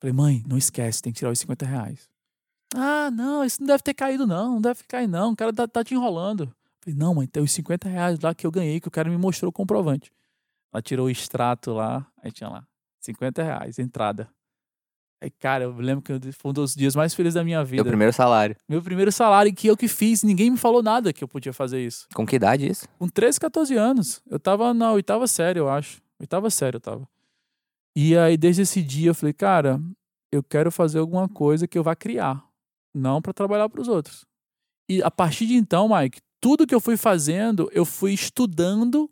[0.00, 2.13] Falei, mãe, não esquece, tem que tirar os 50 reais.
[2.76, 4.54] Ah, não, isso não deve ter caído, não.
[4.54, 5.32] Não deve cair, não.
[5.32, 6.52] O cara tá, tá te enrolando.
[6.80, 9.16] Falei, não, mãe, tem os 50 reais lá que eu ganhei, que o cara me
[9.16, 10.12] mostrou o comprovante.
[10.72, 12.66] Ela tirou o extrato lá, aí tinha lá,
[13.00, 14.28] 50 reais, entrada.
[15.22, 17.76] Aí, cara, eu lembro que foi um dos dias mais felizes da minha vida.
[17.82, 18.56] Meu primeiro salário.
[18.68, 21.80] Meu primeiro salário, que eu que fiz, ninguém me falou nada que eu podia fazer
[21.80, 22.06] isso.
[22.12, 22.88] Com que idade isso?
[22.98, 24.20] Com 13, 14 anos.
[24.28, 26.02] Eu tava na oitava série, eu acho.
[26.20, 27.08] Oitava série eu tava.
[27.96, 29.80] E aí, desde esse dia, eu falei, cara,
[30.30, 32.44] eu quero fazer alguma coisa que eu vá criar
[32.94, 34.24] não para trabalhar para os outros.
[34.88, 39.10] E a partir de então, Mike, tudo que eu fui fazendo, eu fui estudando,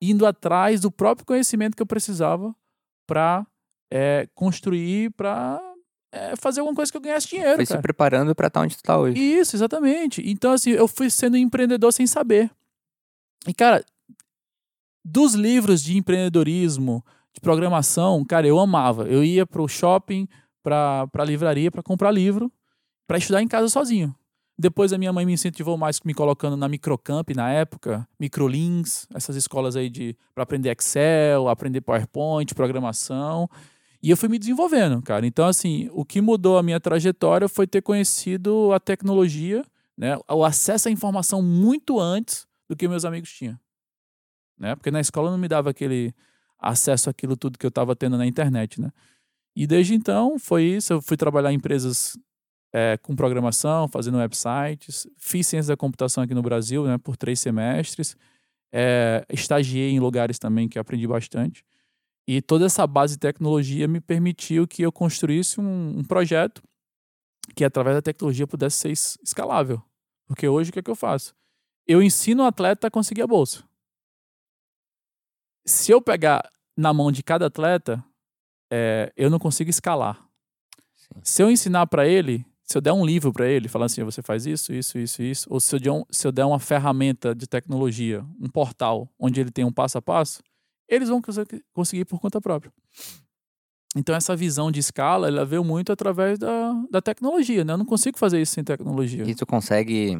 [0.00, 2.54] indo atrás do próprio conhecimento que eu precisava
[3.06, 3.46] para
[3.92, 5.60] é, construir, para
[6.10, 7.56] é, fazer alguma coisa que eu ganhasse dinheiro.
[7.56, 7.78] Foi cara.
[7.78, 9.20] se preparando para estar onde tu está hoje.
[9.20, 10.22] Isso, exatamente.
[10.24, 12.50] Então, assim, eu fui sendo empreendedor sem saber.
[13.46, 13.84] E, cara,
[15.04, 17.04] dos livros de empreendedorismo,
[17.34, 19.04] de programação, cara, eu amava.
[19.04, 20.26] Eu ia pro shopping,
[20.62, 22.50] pra, pra livraria, para comprar livro
[23.06, 24.14] para estudar em casa sozinho.
[24.56, 29.34] Depois a minha mãe me incentivou mais me colocando na Microcamp na época, Microlinks, essas
[29.34, 33.48] escolas aí de para aprender Excel, aprender PowerPoint, programação.
[34.00, 35.26] E eu fui me desenvolvendo, cara.
[35.26, 39.64] Então assim, o que mudou a minha trajetória foi ter conhecido a tecnologia,
[39.96, 43.58] né, o acesso à informação muito antes do que meus amigos tinham.
[44.56, 44.76] Né?
[44.76, 46.14] Porque na escola não me dava aquele
[46.60, 48.90] acesso àquilo tudo que eu estava tendo na internet, né?
[49.54, 50.92] E desde então foi isso.
[50.92, 52.16] Eu fui trabalhar em empresas
[52.74, 55.06] é, com programação, fazendo websites.
[55.16, 58.16] Fiz ciência da computação aqui no Brasil né, por três semestres.
[58.72, 61.64] É, estagiei em lugares também que aprendi bastante.
[62.26, 66.60] E toda essa base de tecnologia me permitiu que eu construísse um, um projeto
[67.54, 68.90] que, através da tecnologia, pudesse ser
[69.22, 69.80] escalável.
[70.26, 71.32] Porque hoje o que é que eu faço?
[71.86, 73.62] Eu ensino o atleta a conseguir a bolsa.
[75.64, 78.02] Se eu pegar na mão de cada atleta,
[78.72, 80.26] é, eu não consigo escalar.
[80.96, 81.20] Sim.
[81.22, 84.22] Se eu ensinar para ele, se eu der um livro para ele, falando assim, você
[84.22, 87.34] faz isso, isso, isso, isso, ou se eu, der um, se eu der uma ferramenta
[87.34, 90.42] de tecnologia, um portal, onde ele tem um passo a passo,
[90.88, 91.20] eles vão
[91.72, 92.72] conseguir por conta própria.
[93.96, 97.74] Então, essa visão de escala, ela veio muito através da, da tecnologia, né?
[97.74, 99.22] Eu não consigo fazer isso sem tecnologia.
[99.24, 100.18] E tu consegue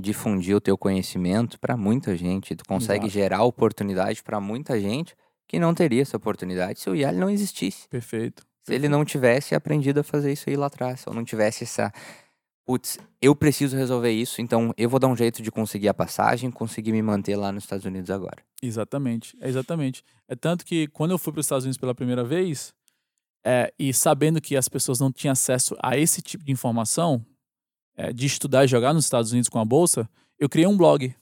[0.00, 3.12] difundir o teu conhecimento para muita gente, tu consegue Exato.
[3.12, 5.16] gerar oportunidade para muita gente
[5.48, 7.88] que não teria essa oportunidade se o IAL não existisse.
[7.88, 8.46] Perfeito.
[8.68, 11.90] Se ele não tivesse aprendido a fazer isso aí lá atrás, ou não tivesse essa.
[12.66, 16.50] Putz, eu preciso resolver isso, então eu vou dar um jeito de conseguir a passagem,
[16.50, 18.42] conseguir me manter lá nos Estados Unidos agora.
[18.62, 20.04] Exatamente, é exatamente.
[20.28, 22.74] É tanto que quando eu fui para os Estados Unidos pela primeira vez,
[23.42, 27.24] é, e sabendo que as pessoas não tinham acesso a esse tipo de informação,
[27.96, 30.06] é, de estudar e jogar nos Estados Unidos com a bolsa,
[30.38, 31.16] eu criei um blog.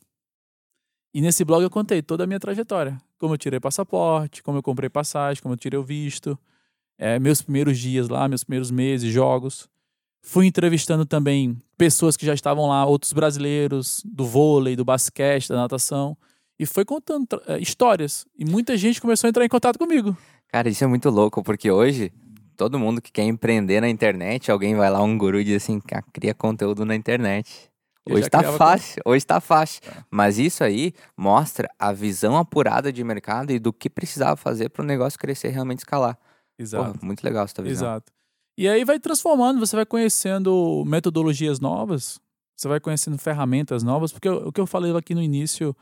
[1.14, 3.00] E nesse blog eu contei toda a minha trajetória.
[3.18, 6.36] Como eu tirei passaporte, como eu comprei passagem, como eu tirei o visto,
[6.98, 9.68] é, meus primeiros dias lá, meus primeiros meses, jogos.
[10.22, 15.56] Fui entrevistando também pessoas que já estavam lá, outros brasileiros, do vôlei, do basquete, da
[15.56, 16.16] natação.
[16.58, 18.26] E foi contando é, histórias.
[18.36, 20.16] E muita gente começou a entrar em contato comigo.
[20.48, 22.12] Cara, isso é muito louco, porque hoje
[22.56, 25.80] todo mundo que quer empreender na internet, alguém vai lá, um guru e diz assim,
[26.12, 27.70] cria conteúdo na internet.
[28.08, 29.80] Hoje tá fácil, hoje tá fácil.
[29.86, 30.04] É.
[30.10, 34.82] Mas isso aí mostra a visão apurada de mercado e do que precisava fazer para
[34.82, 36.16] o negócio crescer realmente escalar.
[36.58, 37.04] Exato.
[37.04, 37.88] muito legal essa visão.
[37.88, 38.12] Exato.
[38.58, 42.18] E aí vai transformando, você vai conhecendo metodologias novas,
[42.56, 45.76] você vai conhecendo ferramentas novas, porque o que eu falei aqui no início,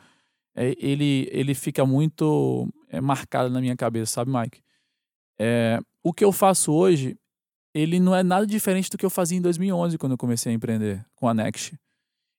[0.56, 4.60] é, ele, ele fica muito é, marcado na minha cabeça, sabe, Mike?
[5.38, 7.16] É, o que eu faço hoje,
[7.72, 10.54] ele não é nada diferente do que eu fazia em 2011, quando eu comecei a
[10.54, 11.78] empreender com a Next.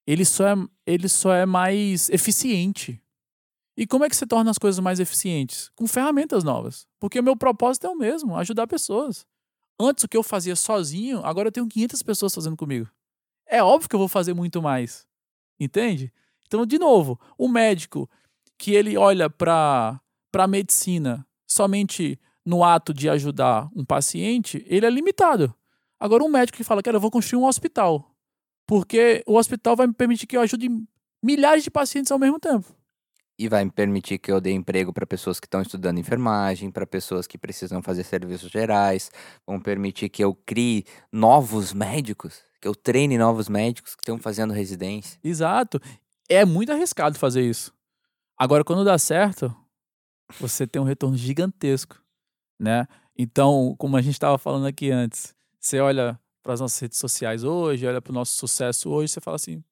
[0.06, 0.56] Ele só é,
[0.86, 3.02] ele só é mais eficiente.
[3.78, 5.70] E como é que você torna as coisas mais eficientes?
[5.76, 6.88] Com ferramentas novas.
[7.00, 9.26] Porque o meu propósito é o mesmo, ajudar pessoas.
[9.80, 12.90] Antes o que eu fazia sozinho, agora eu tenho 500 pessoas fazendo comigo.
[13.46, 15.06] É óbvio que eu vou fazer muito mais.
[15.60, 16.12] Entende?
[16.48, 18.10] Então, de novo, o médico
[18.58, 20.00] que ele olha para
[20.34, 25.54] a medicina somente no ato de ajudar um paciente, ele é limitado.
[26.00, 28.16] Agora, um médico que fala, cara, eu vou construir um hospital,
[28.68, 30.70] porque o hospital vai me permitir que eu ajude
[31.24, 32.66] milhares de pacientes ao mesmo tempo.
[33.38, 36.88] E vai me permitir que eu dê emprego para pessoas que estão estudando enfermagem, para
[36.88, 39.12] pessoas que precisam fazer serviços gerais,
[39.46, 44.54] vão permitir que eu crie novos médicos, que eu treine novos médicos que estão fazendo
[44.54, 45.20] residência.
[45.24, 45.82] Exato.
[46.30, 47.74] É muito arriscado fazer isso.
[48.38, 49.56] Agora, quando dá certo,
[50.40, 52.02] você tem um retorno gigantesco,
[52.60, 52.88] né?
[53.18, 57.44] Então, como a gente estava falando aqui antes, você olha para as nossas redes sociais
[57.44, 59.64] hoje, olha para o nosso sucesso hoje, você fala assim: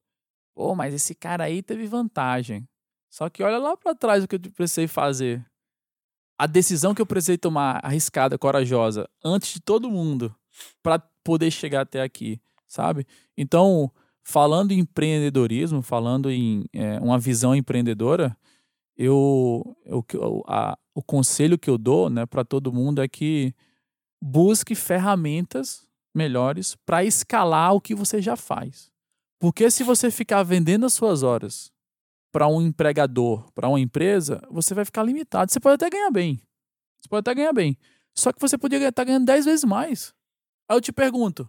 [0.56, 2.68] pô, mas esse cara aí teve vantagem.
[3.14, 5.46] Só que olha lá para trás o que eu precisei fazer.
[6.36, 10.36] A decisão que eu precisei tomar, arriscada, corajosa, antes de todo mundo,
[10.82, 13.06] para poder chegar até aqui, sabe?
[13.38, 13.92] Então,
[14.24, 18.36] falando em empreendedorismo, falando em é, uma visão empreendedora,
[18.98, 20.04] eu, eu
[20.48, 23.54] a, o conselho que eu dou né, para todo mundo é que
[24.20, 28.92] busque ferramentas melhores para escalar o que você já faz.
[29.40, 31.73] Porque se você ficar vendendo as suas horas
[32.34, 35.52] para um empregador, para uma empresa, você vai ficar limitado.
[35.52, 36.42] Você pode até ganhar bem.
[37.00, 37.78] Você pode até ganhar bem.
[38.16, 40.14] Só que você poderia estar ganhando 10 vezes mais.
[40.68, 41.48] Aí eu te pergunto: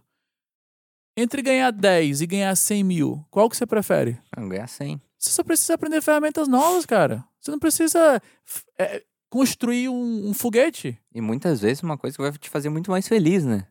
[1.17, 4.21] entre ganhar 10 e ganhar 100 mil, qual que você prefere?
[4.37, 5.01] Eu ganhar 100.
[5.17, 7.25] Você só precisa aprender ferramentas novas, cara.
[7.41, 8.21] Você não precisa
[8.77, 10.99] é, construir um, um foguete.
[11.11, 13.67] E muitas vezes uma coisa que vai te fazer muito mais feliz, né?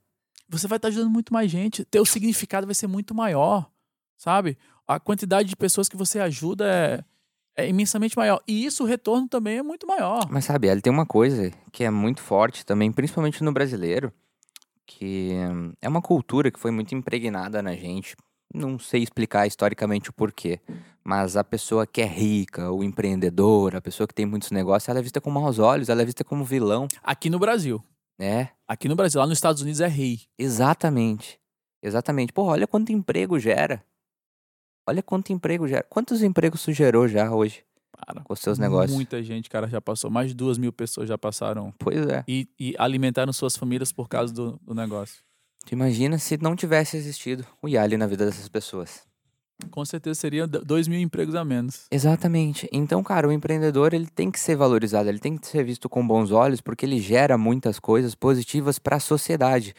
[0.48, 1.84] Você vai estar ajudando muito mais gente.
[1.84, 3.70] Teu significado vai ser muito maior,
[4.16, 4.58] sabe?
[4.86, 7.04] A quantidade de pessoas que você ajuda é,
[7.56, 8.42] é imensamente maior.
[8.46, 10.26] E isso, o retorno também é muito maior.
[10.30, 14.12] Mas sabe, ele tem uma coisa que é muito forte também, principalmente no brasileiro,
[14.86, 15.32] que
[15.80, 18.16] é uma cultura que foi muito impregnada na gente.
[18.52, 20.60] Não sei explicar historicamente o porquê,
[21.02, 25.00] mas a pessoa que é rica, o empreendedor, a pessoa que tem muitos negócios, ela
[25.00, 26.86] é vista com maus olhos, ela é vista como vilão.
[27.02, 27.82] Aqui no Brasil.
[28.18, 28.48] É.
[28.68, 30.20] Aqui no Brasil, lá nos Estados Unidos é rei.
[30.38, 31.40] Exatamente.
[31.82, 32.32] Exatamente.
[32.32, 33.82] Pô, olha quanto emprego gera.
[34.86, 35.82] Olha quanto emprego já.
[35.82, 37.64] Quantos empregos tu gerou já hoje?
[38.06, 38.94] Cara, com os seus negócios.
[38.94, 40.10] Muita gente, cara, já passou.
[40.10, 41.72] Mais de duas mil pessoas já passaram.
[41.78, 42.24] Pois é.
[42.28, 45.22] E, e alimentaram suas famílias por causa do, do negócio.
[45.64, 49.02] Tu imagina se não tivesse existido o Yali na vida dessas pessoas.
[49.70, 51.86] Com certeza seria dois mil empregos a menos.
[51.90, 52.68] Exatamente.
[52.72, 56.06] Então, cara, o empreendedor ele tem que ser valorizado, ele tem que ser visto com
[56.06, 59.74] bons olhos, porque ele gera muitas coisas positivas para a sociedade.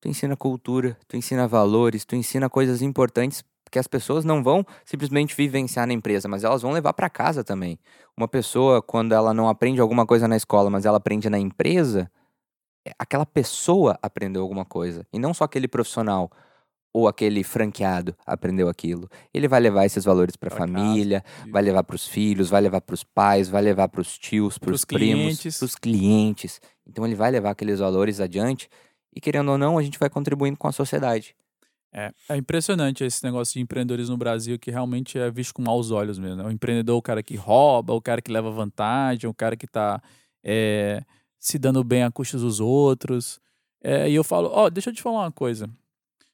[0.00, 3.42] Tu ensina cultura, tu ensina valores, tu ensina coisas importantes
[3.72, 7.42] porque as pessoas não vão simplesmente vivenciar na empresa, mas elas vão levar para casa
[7.42, 7.78] também.
[8.14, 12.10] Uma pessoa, quando ela não aprende alguma coisa na escola, mas ela aprende na empresa,
[12.86, 15.06] é, aquela pessoa aprendeu alguma coisa.
[15.10, 16.30] E não só aquele profissional
[16.92, 19.08] ou aquele franqueado aprendeu aquilo.
[19.32, 21.50] Ele vai levar esses valores para a família, casa.
[21.50, 24.58] vai levar para os filhos, vai levar para os pais, vai levar para os tios,
[24.58, 26.60] para os primos, para os clientes.
[26.86, 28.68] Então ele vai levar aqueles valores adiante
[29.16, 31.34] e querendo ou não, a gente vai contribuindo com a sociedade.
[31.94, 35.90] É, é impressionante esse negócio de empreendedorismo no Brasil que realmente é visto com maus
[35.90, 36.36] olhos mesmo.
[36.36, 36.44] Né?
[36.44, 39.66] O empreendedor é o cara que rouba, o cara que leva vantagem, o cara que
[39.66, 40.02] está
[40.42, 41.02] é,
[41.38, 43.38] se dando bem a custas dos outros.
[43.82, 45.68] É, e eu falo, ó, oh, deixa eu te falar uma coisa.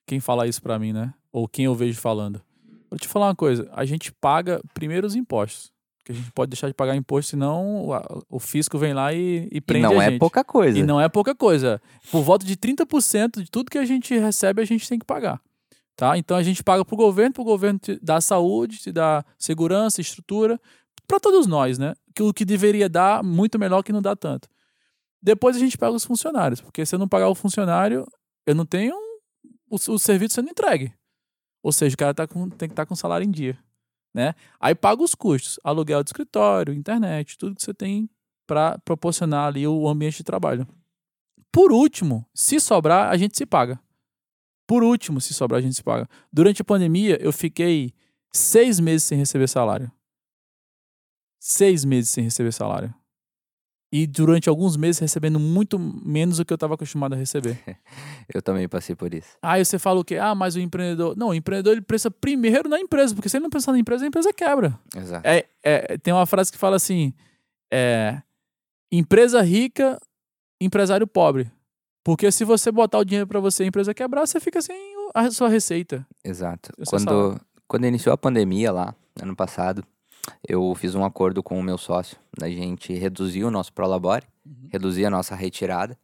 [0.06, 1.12] Quem fala isso para mim, né?
[1.32, 2.40] Ou quem eu vejo falando.
[2.88, 3.68] Vou te falar uma coisa.
[3.72, 5.72] A gente paga primeiro os impostos.
[6.04, 7.88] Que a gente pode deixar de pagar imposto, senão
[8.30, 10.78] o fisco vem lá e, e prende e não a é pouca coisa.
[10.78, 11.82] E não é pouca coisa.
[12.11, 15.38] Por volta de 30% de tudo que a gente recebe, a gente tem que pagar.
[15.99, 16.16] Tá?
[16.16, 19.26] Então a gente paga para o governo, para o governo te dar saúde, te dar
[19.36, 20.61] segurança, estrutura,
[21.09, 21.92] para todos nós, né?
[22.14, 24.49] Que o que deveria dar muito melhor que não dá tanto.
[25.20, 28.07] Depois a gente paga os funcionários, porque se eu não pagar o funcionário,
[28.46, 28.94] eu não tenho
[29.68, 30.94] o, o serviço sendo entregue.
[31.64, 33.59] Ou seja, o cara tá com, tem que estar tá com salário em dia.
[34.14, 34.36] Né?
[34.61, 38.09] Aí paga os custos, aluguel de escritório, internet, tudo que você tem
[38.46, 40.64] para proporcionar ali o ambiente de trabalho.
[41.51, 43.80] Por último, se sobrar, a gente se paga.
[44.68, 46.06] Por último, se sobrar, a gente se paga.
[46.30, 47.94] Durante a pandemia, eu fiquei
[48.30, 49.90] seis meses sem receber salário.
[51.40, 52.94] Seis meses sem receber salário.
[53.90, 57.58] E durante alguns meses recebendo muito menos do que eu estava acostumado a receber.
[58.34, 59.38] eu também passei por isso.
[59.40, 60.16] Aí você fala o quê?
[60.16, 61.16] Ah, mas o empreendedor.
[61.16, 64.04] Não, o empreendedor ele pensa primeiro na empresa, porque se ele não pensar na empresa,
[64.04, 64.78] a empresa quebra.
[64.94, 65.26] Exato.
[65.26, 67.14] É, é, tem uma frase que fala assim:
[67.72, 68.20] é,
[68.92, 69.98] empresa rica,
[70.60, 71.50] empresário pobre.
[72.05, 74.76] Porque se você botar o dinheiro para você e a empresa quebrar, você fica sem
[75.14, 76.07] a sua receita.
[76.24, 76.70] Exato.
[76.88, 79.84] Quando, quando iniciou a pandemia lá, ano passado,
[80.46, 84.68] eu fiz um acordo com o meu sócio da gente reduzir o nosso Prolabore, uhum.
[84.70, 85.99] reduzir a nossa retirada,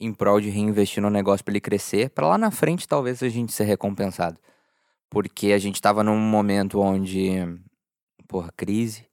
[0.00, 3.28] em prol de reinvestir no negócio para ele crescer, para lá na frente talvez a
[3.28, 4.38] gente ser recompensado.
[5.10, 7.32] Porque a gente estava num momento onde
[8.28, 9.06] porra, crise,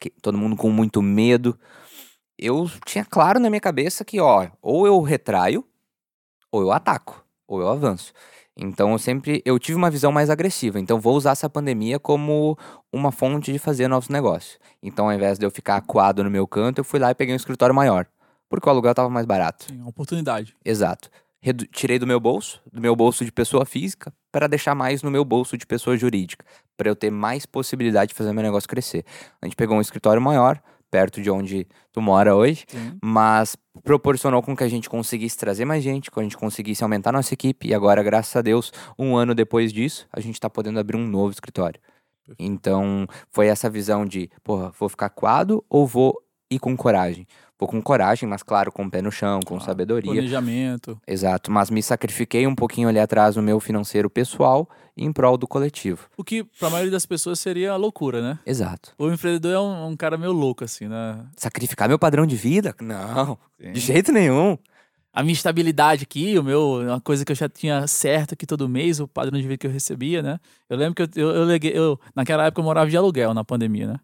[0.00, 1.58] que- todo mundo com muito medo.
[2.38, 5.64] Eu tinha claro na minha cabeça que, ó, ou eu retraio,
[6.50, 8.12] ou eu ataco, ou eu avanço.
[8.56, 10.78] Então eu sempre, eu tive uma visão mais agressiva.
[10.78, 12.58] Então vou usar essa pandemia como
[12.92, 14.58] uma fonte de fazer novos negócios.
[14.82, 17.34] Então ao invés de eu ficar acuado no meu canto, eu fui lá e peguei
[17.34, 18.06] um escritório maior,
[18.48, 19.66] porque o aluguel tava mais barato.
[19.66, 20.54] Sim, uma oportunidade.
[20.64, 21.08] Exato.
[21.40, 25.10] Redu- tirei do meu bolso, do meu bolso de pessoa física, para deixar mais no
[25.10, 26.44] meu bolso de pessoa jurídica,
[26.76, 29.04] para eu ter mais possibilidade de fazer meu negócio crescer.
[29.40, 30.62] A gente pegou um escritório maior,
[30.92, 32.98] perto de onde tu mora hoje, Sim.
[33.02, 37.10] mas proporcionou com que a gente conseguisse trazer mais gente, que a gente conseguisse aumentar
[37.10, 40.78] nossa equipe, e agora, graças a Deus, um ano depois disso, a gente tá podendo
[40.78, 41.80] abrir um novo escritório.
[42.38, 46.22] Então, foi essa visão de, porra, vou ficar coado ou vou
[46.54, 47.26] ir com coragem?
[47.58, 50.12] Vou com coragem, mas claro, com o pé no chão, com Claro, sabedoria.
[50.12, 51.00] Planejamento.
[51.06, 55.46] Exato, mas me sacrifiquei um pouquinho ali atrás no meu financeiro pessoal em prol do
[55.46, 56.08] coletivo.
[56.16, 58.38] O que, pra maioria das pessoas, seria loucura, né?
[58.44, 58.92] Exato.
[58.98, 61.24] O empreendedor é um, um cara meio louco, assim, né?
[61.36, 62.74] Sacrificar meu padrão de vida?
[62.80, 64.58] Não, de jeito nenhum.
[65.14, 68.66] A minha estabilidade aqui, o meu, uma coisa que eu já tinha certo aqui todo
[68.68, 70.40] mês, o padrão de vida que eu recebia, né?
[70.70, 73.86] Eu lembro que eu, eu, eu, eu- naquela época eu morava de aluguel na pandemia,
[73.86, 73.96] né?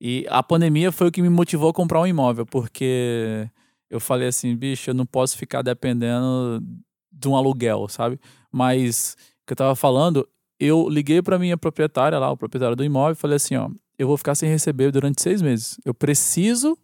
[0.00, 3.48] E a pandemia foi o que me motivou a comprar um imóvel, porque
[3.90, 6.64] eu falei assim, bicho, eu não posso ficar dependendo
[7.12, 8.18] de um aluguel, sabe?
[8.50, 10.26] Mas, o que eu tava falando,
[10.58, 14.06] eu liguei pra minha proprietária lá, o proprietário do imóvel, e falei assim, ó, eu
[14.06, 15.78] vou ficar sem receber durante seis meses.
[15.84, 16.78] Eu preciso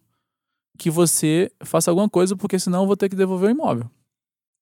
[0.77, 3.89] que você faça alguma coisa, porque senão eu vou ter que devolver o imóvel.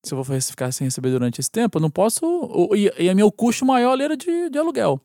[0.05, 2.23] Se eu vou ficar sem receber durante esse tempo, eu não posso.
[2.75, 5.01] E, e meu custo maior era de, de aluguel.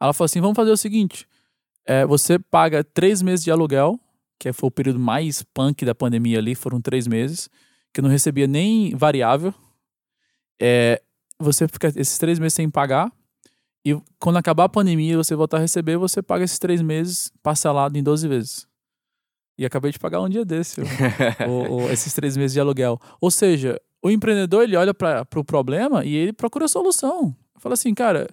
[0.00, 1.26] Ela falou assim: vamos fazer o seguinte:
[1.86, 3.98] é, você paga três meses de aluguel,
[4.38, 7.48] que foi o período mais punk da pandemia ali, foram três meses,
[7.92, 9.54] que não recebia nem variável.
[10.60, 11.00] É,
[11.38, 13.12] você fica esses três meses sem pagar.
[13.84, 17.98] E quando acabar a pandemia você voltar a receber, você paga esses três meses parcelado
[17.98, 18.66] em 12 vezes.
[19.58, 20.80] E acabei de pagar um dia desse,
[21.90, 22.98] esses três meses de aluguel.
[23.20, 27.36] Ou seja, o empreendedor ele olha para o pro problema e ele procura solução.
[27.58, 28.28] Fala assim, cara,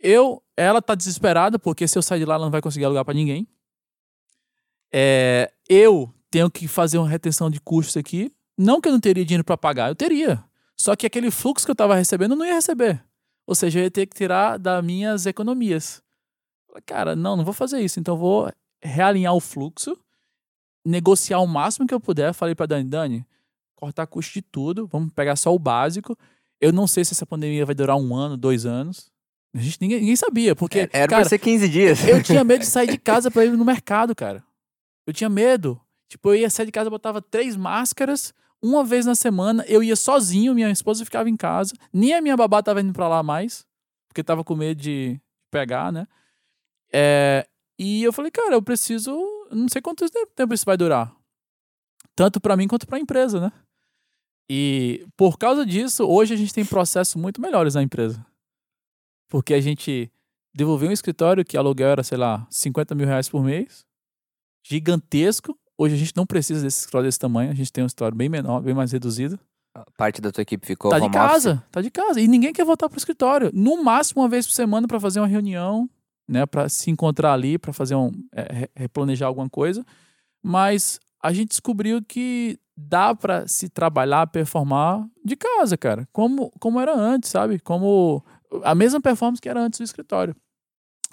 [0.00, 3.04] eu, ela tá desesperada porque se eu sair de lá ela não vai conseguir alugar
[3.04, 3.46] para ninguém.
[4.92, 8.32] É, eu tenho que fazer uma retenção de custos aqui.
[8.56, 10.42] Não que eu não teria dinheiro para pagar, eu teria.
[10.76, 13.04] Só que aquele fluxo que eu tava recebendo eu não ia receber.
[13.46, 16.02] Ou seja, eu ia ter que tirar das minhas economias.
[16.86, 17.98] Cara, não, não vou fazer isso.
[17.98, 19.98] Então vou realinhar o fluxo,
[20.84, 22.32] negociar o máximo que eu puder.
[22.32, 23.26] Falei pra Dani, Dani,
[23.74, 26.16] cortar custo de tudo, vamos pegar só o básico.
[26.60, 29.10] Eu não sei se essa pandemia vai durar um ano, dois anos.
[29.54, 32.06] A gente ninguém, ninguém sabia, porque Era cara, pra ser 15 dias.
[32.06, 34.44] eu tinha medo de sair de casa pra ir no mercado, cara.
[35.06, 35.80] Eu tinha medo.
[36.08, 39.94] Tipo, eu ia sair de casa, botava três máscaras, uma vez na semana, eu ia
[39.96, 43.66] sozinho, minha esposa ficava em casa, nem a minha babá tava indo pra lá mais,
[44.08, 45.20] porque tava com medo de
[45.50, 46.06] pegar, né?
[46.92, 47.46] É,
[47.78, 49.12] e eu falei, cara, eu preciso,
[49.52, 51.14] não sei quanto tempo isso vai durar.
[52.16, 53.52] Tanto pra mim quanto pra empresa, né?
[54.50, 58.24] E por causa disso, hoje a gente tem processos muito melhores na empresa.
[59.28, 60.10] Porque a gente
[60.54, 63.84] devolveu um escritório que aluguel era, sei lá, 50 mil reais por mês.
[64.64, 65.56] Gigantesco.
[65.76, 67.50] Hoje a gente não precisa desse escritório desse tamanho.
[67.50, 69.38] A gente tem um escritório bem menor, bem mais reduzido.
[69.96, 71.28] Parte da tua equipe ficou Tá de home office?
[71.30, 72.20] casa, tá de casa.
[72.20, 73.50] E ninguém quer voltar pro escritório.
[73.54, 75.88] No máximo uma vez por semana para fazer uma reunião,
[76.28, 76.44] né?
[76.46, 78.10] Para se encontrar ali, para fazer um.
[78.32, 79.86] é, re- replanejar alguma coisa.
[80.42, 86.08] Mas a gente descobriu que dá para se trabalhar, performar de casa, cara.
[86.12, 87.60] Como, como era antes, sabe?
[87.60, 88.24] Como
[88.62, 90.34] a mesma performance que era antes do escritório.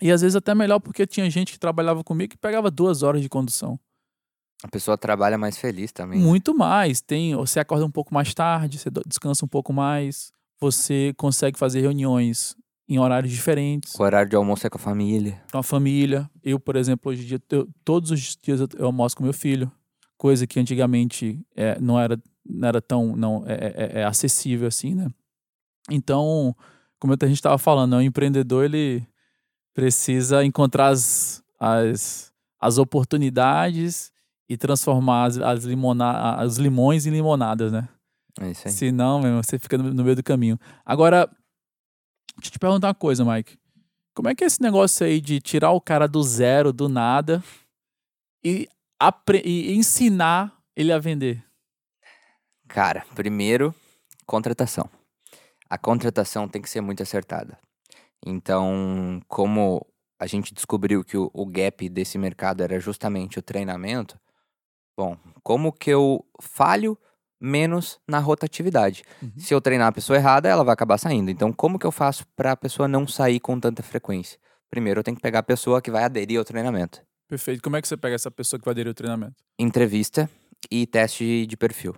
[0.01, 3.21] E às vezes até melhor porque tinha gente que trabalhava comigo que pegava duas horas
[3.21, 3.79] de condução.
[4.63, 6.19] A pessoa trabalha mais feliz também.
[6.19, 6.25] né?
[6.25, 7.01] Muito mais.
[7.01, 11.81] Tem, você acorda um pouco mais tarde, você descansa um pouco mais, você consegue fazer
[11.81, 12.55] reuniões
[12.87, 15.41] em horários diferentes o horário de almoço é com a família.
[15.51, 16.29] com a família.
[16.43, 19.33] Eu, por exemplo, hoje em dia, eu- todos os dias eu, eu almoço com meu
[19.33, 19.71] filho,
[20.17, 23.53] coisa que antigamente é, não, era, não era tão não, é,
[23.97, 25.07] é- é acessível assim, né?
[25.89, 26.55] Então,
[26.99, 29.07] como a gente estava falando, né, o empreendedor ele
[29.73, 34.11] precisa encontrar as, as, as oportunidades
[34.47, 37.87] e transformar as, as, limona, as limões em limonadas, né?
[38.39, 38.73] É isso aí.
[38.73, 40.59] Senão, meu, irmão, você fica no, no meio do caminho.
[40.85, 41.25] Agora,
[42.37, 43.57] deixa eu te perguntar uma coisa, Mike.
[44.13, 47.43] Como é que é esse negócio aí de tirar o cara do zero, do nada,
[48.43, 48.67] e,
[49.43, 51.43] e ensinar ele a vender?
[52.67, 53.75] Cara, primeiro,
[54.25, 54.89] contratação.
[55.69, 57.57] A contratação tem que ser muito acertada.
[58.25, 59.85] Então, como
[60.19, 64.19] a gente descobriu que o, o gap desse mercado era justamente o treinamento,
[64.97, 66.97] bom, como que eu falho
[67.39, 69.03] menos na rotatividade?
[69.21, 69.31] Uhum.
[69.37, 71.29] Se eu treinar a pessoa errada, ela vai acabar saindo.
[71.29, 74.39] Então, como que eu faço para a pessoa não sair com tanta frequência?
[74.75, 77.01] primeiro eu tenho que pegar a pessoa que vai aderir ao treinamento.
[77.29, 77.61] Perfeito.
[77.61, 79.35] Como é que você pega essa pessoa que vai aderir ao treinamento?
[79.57, 80.29] Entrevista
[80.69, 81.95] e teste de perfil.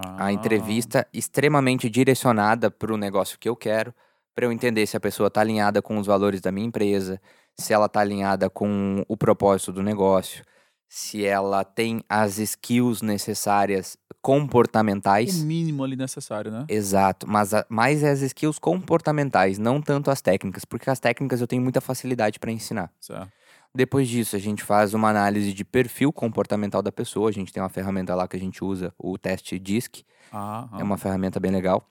[0.00, 3.92] Ah, A entrevista extremamente direcionada para o negócio que eu quero,
[4.34, 7.20] para eu entender se a pessoa está alinhada com os valores da minha empresa,
[7.56, 10.44] se ela está alinhada com o propósito do negócio,
[10.88, 15.42] se ela tem as skills necessárias comportamentais.
[15.42, 16.64] O mínimo ali necessário, né?
[16.68, 21.46] Exato, mas a- mais as skills comportamentais, não tanto as técnicas, porque as técnicas eu
[21.48, 22.92] tenho muita facilidade para ensinar.
[23.00, 23.28] Certo.
[23.74, 27.28] Depois disso, a gente faz uma análise de perfil comportamental da pessoa.
[27.28, 30.04] A gente tem uma ferramenta lá que a gente usa, o teste DISC.
[30.32, 30.80] Ah, ah.
[30.80, 31.86] É uma ferramenta bem legal.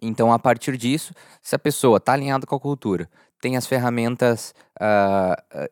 [0.00, 3.08] Então, a partir disso, se a pessoa está alinhada com a cultura,
[3.40, 5.70] tem as ferramentas ah, ah,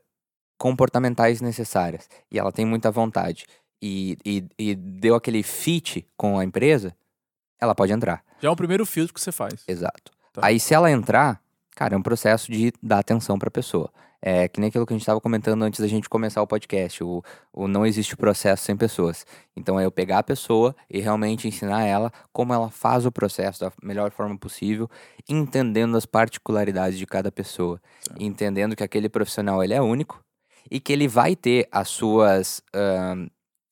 [0.59, 3.46] comportamentais necessárias e ela tem muita vontade
[3.80, 6.94] e, e, e deu aquele fit com a empresa,
[7.59, 8.22] ela pode entrar.
[8.40, 9.64] Já é o primeiro filtro que você faz.
[9.66, 10.12] Exato.
[10.32, 10.42] Tá.
[10.44, 11.42] Aí, se ela entrar,
[11.81, 13.91] cara, é um processo de dar atenção para a pessoa.
[14.20, 17.03] É que nem aquilo que a gente estava comentando antes da gente começar o podcast.
[17.03, 19.24] O, o não existe processo sem pessoas.
[19.57, 23.61] Então é eu pegar a pessoa e realmente ensinar ela como ela faz o processo
[23.61, 24.91] da melhor forma possível,
[25.26, 27.81] entendendo as particularidades de cada pessoa,
[28.18, 30.22] entendendo que aquele profissional ele é único
[30.70, 33.26] e que ele vai ter as suas, ahn,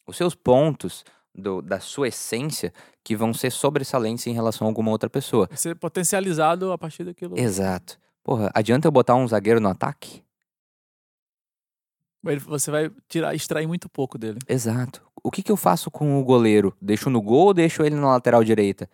[0.06, 1.04] os seus pontos
[1.38, 2.72] do- da sua essência
[3.04, 5.48] que vão ser sobressalentes em relação a alguma outra pessoa.
[5.54, 7.38] Ser potencializado a partir daquilo.
[7.38, 7.98] Exato.
[8.22, 10.22] Porra, adianta eu botar um zagueiro no ataque?
[12.46, 14.38] Você vai tirar, extrair muito pouco dele.
[14.46, 15.02] Exato.
[15.22, 16.76] O que, que eu faço com o goleiro?
[16.82, 18.90] Deixo no gol ou deixo ele na lateral direita?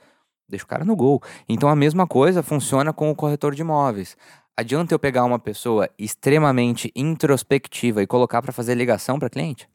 [0.49, 1.21] Deixo o cara no gol.
[1.49, 4.17] Então a mesma coisa funciona com o corretor de imóveis.
[4.57, 9.69] Adianta eu pegar uma pessoa extremamente introspectiva e colocar para fazer ligação para cliente?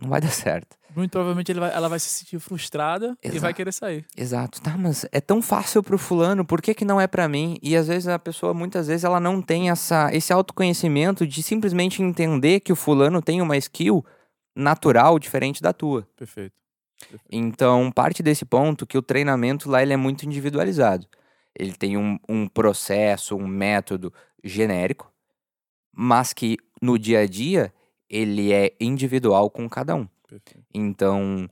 [0.00, 0.76] Não vai dar certo.
[0.94, 3.54] Muito provavelmente vai- ela vai se sentir frustrada e vai Exato.
[3.54, 4.06] querer sair.
[4.16, 4.60] Exato.
[4.60, 7.58] Tá, mas é tão fácil pro fulano, por que, que não é pra mim?
[7.62, 12.02] E às vezes a pessoa, muitas vezes, ela não tem essa, esse autoconhecimento de simplesmente
[12.02, 14.04] entender que o fulano tem uma skill
[14.54, 16.06] natural diferente da tua.
[16.16, 16.52] Perfeito.
[17.30, 21.06] Então, parte desse ponto que o treinamento lá ele é muito individualizado.
[21.58, 24.12] Ele tem um, um processo, um método
[24.44, 25.12] genérico,
[25.94, 27.72] mas que no dia a dia
[28.08, 30.06] ele é individual com cada um.
[30.40, 30.66] Perfeito.
[30.74, 31.46] Então,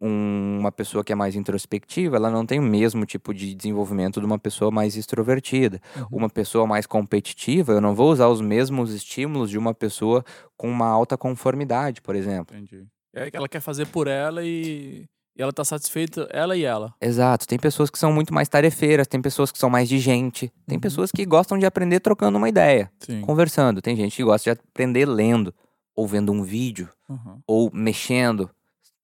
[0.00, 4.18] um- uma pessoa que é mais introspectiva, ela não tem o mesmo tipo de desenvolvimento
[4.20, 5.80] de uma pessoa mais extrovertida.
[5.96, 6.06] Uhum.
[6.12, 10.24] Uma pessoa mais competitiva, eu não vou usar os mesmos estímulos de uma pessoa
[10.56, 12.56] com uma alta conformidade, por exemplo.
[12.56, 12.86] Entendi.
[13.12, 15.04] É que ela quer fazer por ela e,
[15.36, 16.94] e ela tá satisfeita, ela e ela.
[17.00, 17.46] Exato.
[17.46, 20.76] Tem pessoas que são muito mais tarefeiras, tem pessoas que são mais de gente, tem
[20.76, 20.80] Uhum.
[20.80, 23.20] pessoas que gostam de aprender trocando uma ideia, Sim.
[23.22, 23.82] conversando.
[23.82, 25.52] Tem gente que gosta de aprender lendo,
[26.00, 27.42] ou vendo um vídeo, Uhum.
[27.46, 28.48] ou mexendo.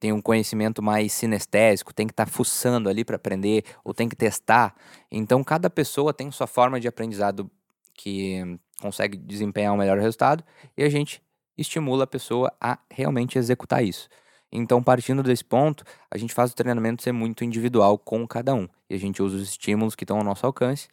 [0.01, 4.16] Tem um conhecimento mais sinestésico, tem que estar fuçando ali para aprender, ou tem que
[4.16, 4.74] testar.
[5.11, 7.51] Então, cada pessoa tem sua forma de aprendizado
[7.94, 10.44] que consegue desempenhar um melhor resultado
[10.76, 11.22] e a gente
[11.57, 14.09] estimula a pessoa a realmente executar isso.
[14.53, 18.68] Então, partindo desse ponto, a gente faz o treinamento ser muito individual com cada um.
[18.88, 20.88] E a gente usa os estímulos que estão ao nosso alcance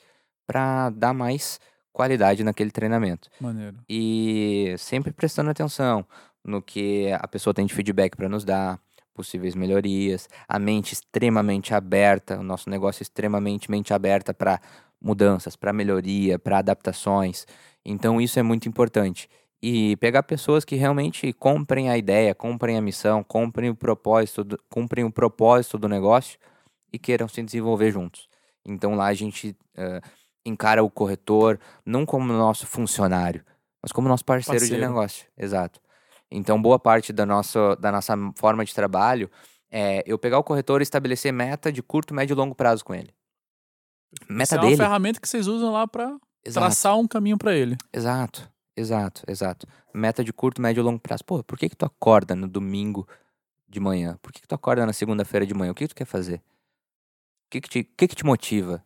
[0.48, 1.60] para dar mais
[1.94, 3.78] qualidade naquele treinamento Maneiro.
[3.88, 6.06] e sempre prestando atenção
[6.44, 8.80] no que a pessoa tem de feedback para nos dar,
[9.14, 14.60] possíveis melhorias, a mente extremamente aberta, o nosso negócio extremamente mente aberta para
[15.00, 17.46] mudanças, para melhoria, para adaptações.
[17.86, 19.30] Então isso é muito importante.
[19.62, 24.60] E pegar pessoas que realmente comprem a ideia, comprem a missão, comprem o propósito, do,
[24.70, 26.38] cumprem o propósito do negócio
[26.92, 28.28] e queiram se desenvolver juntos.
[28.66, 30.02] Então lá a gente eh,
[30.46, 33.44] encara o corretor não como nosso funcionário,
[33.82, 34.88] mas como nosso parceiro, de Parceiro.
[34.88, 35.28] negócio.
[35.38, 35.80] Exato.
[36.32, 39.30] Então, boa parte da nossa, da nossa forma de trabalho
[39.72, 42.94] é eu pegar o corretor e estabelecer meta de curto, médio e longo prazo com
[42.94, 43.14] ele.
[44.30, 44.78] Meta Essa é uma dele.
[44.78, 47.76] ferramenta que vocês usam lá pra Exato, traçar um caminho pra ele.
[47.92, 49.68] exato, exato, exato.
[49.94, 51.24] Meta de curto, médio e longo prazo.
[51.26, 53.08] Pô, por que, que tu acorda no domingo
[53.68, 54.18] de manhã?
[54.22, 55.72] Por que, que tu acorda na segunda-feira de manhã?
[55.72, 56.38] O que, que tu quer fazer?
[56.38, 58.84] O que, que, te, o que, que te motiva?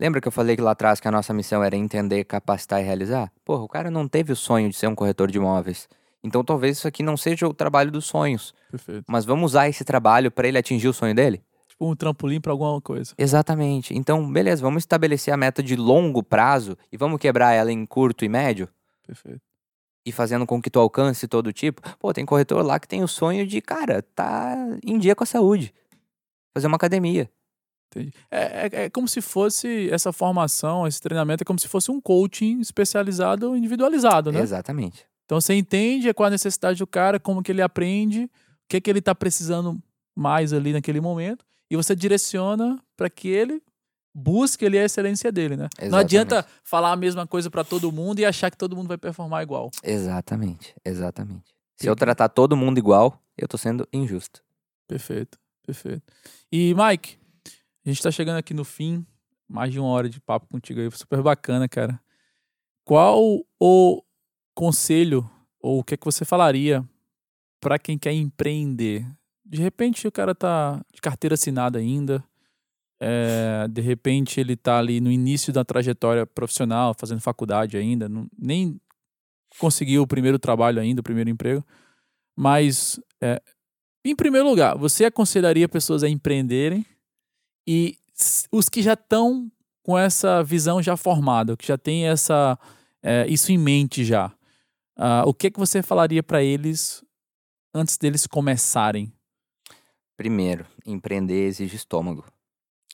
[0.00, 2.84] Lembra que eu falei que lá atrás que a nossa missão era entender, capacitar e
[2.84, 3.32] realizar?
[3.44, 5.88] Porra, o cara não teve o sonho de ser um corretor de imóveis.
[6.22, 8.54] Então talvez isso aqui não seja o trabalho dos sonhos.
[8.70, 9.04] Perfeito.
[9.08, 11.42] Mas vamos usar esse trabalho para ele atingir o sonho dele?
[11.66, 13.12] Tipo um trampolim pra alguma coisa.
[13.18, 13.92] Exatamente.
[13.92, 18.24] Então, beleza, vamos estabelecer a meta de longo prazo e vamos quebrar ela em curto
[18.24, 18.68] e médio?
[19.04, 19.40] Perfeito.
[20.06, 21.82] E fazendo com que tu alcance todo tipo.
[21.98, 25.26] Pô, tem corretor lá que tem o sonho de, cara, tá em dia com a
[25.26, 25.74] saúde.
[26.54, 27.28] Fazer uma academia.
[27.90, 28.12] Entendi.
[28.30, 32.00] É, é, é como se fosse essa formação, esse treinamento, é como se fosse um
[32.00, 34.40] coaching especializado, individualizado, né?
[34.40, 35.06] Exatamente.
[35.24, 38.30] Então você entende qual a necessidade do cara, como que ele aprende, o
[38.68, 39.78] que que ele tá precisando
[40.16, 43.62] mais ali naquele momento, e você direciona para que ele
[44.14, 45.68] busque ali a excelência dele, né?
[45.78, 46.04] Não Exatamente.
[46.04, 49.42] adianta falar a mesma coisa pra todo mundo e achar que todo mundo vai performar
[49.42, 49.70] igual.
[49.82, 51.54] Exatamente, exatamente.
[51.76, 54.42] Se eu tratar todo mundo igual, eu tô sendo injusto.
[54.88, 56.02] Perfeito, perfeito.
[56.50, 57.17] E, Mike,
[57.90, 59.06] a gente tá chegando aqui no fim,
[59.48, 61.98] mais de uma hora de papo contigo aí, super bacana, cara.
[62.84, 64.02] Qual o
[64.54, 65.28] conselho,
[65.60, 66.84] ou o que é que você falaria
[67.60, 69.06] pra quem quer empreender?
[69.44, 72.22] De repente o cara tá de carteira assinada ainda,
[73.00, 78.28] é, de repente ele tá ali no início da trajetória profissional, fazendo faculdade ainda, não-
[78.38, 78.78] nem
[79.58, 81.64] conseguiu o primeiro trabalho ainda, o primeiro emprego,
[82.36, 83.40] mas é,
[84.04, 86.84] em primeiro lugar, você aconselharia pessoas a empreenderem
[87.70, 87.98] e
[88.50, 89.52] os que já estão
[89.82, 92.58] com essa visão já formada, que já tem essa
[93.02, 94.32] é, isso em mente já,
[94.96, 97.04] ah, o que que você falaria para eles
[97.74, 99.12] antes deles começarem?
[100.16, 102.24] Primeiro, empreender exige estômago.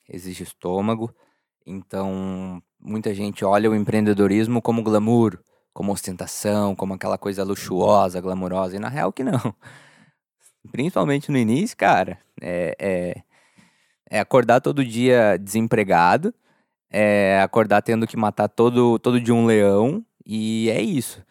[0.09, 1.15] Exige estômago.
[1.65, 5.39] Então, muita gente olha o empreendedorismo como glamour,
[5.73, 8.75] como ostentação, como aquela coisa luxuosa, glamurosa.
[8.75, 9.55] E na real que não.
[10.69, 13.23] Principalmente no início, cara, é, é,
[14.09, 16.33] é acordar todo dia desempregado,
[16.91, 21.23] é acordar tendo que matar todo, todo dia um leão, e é isso.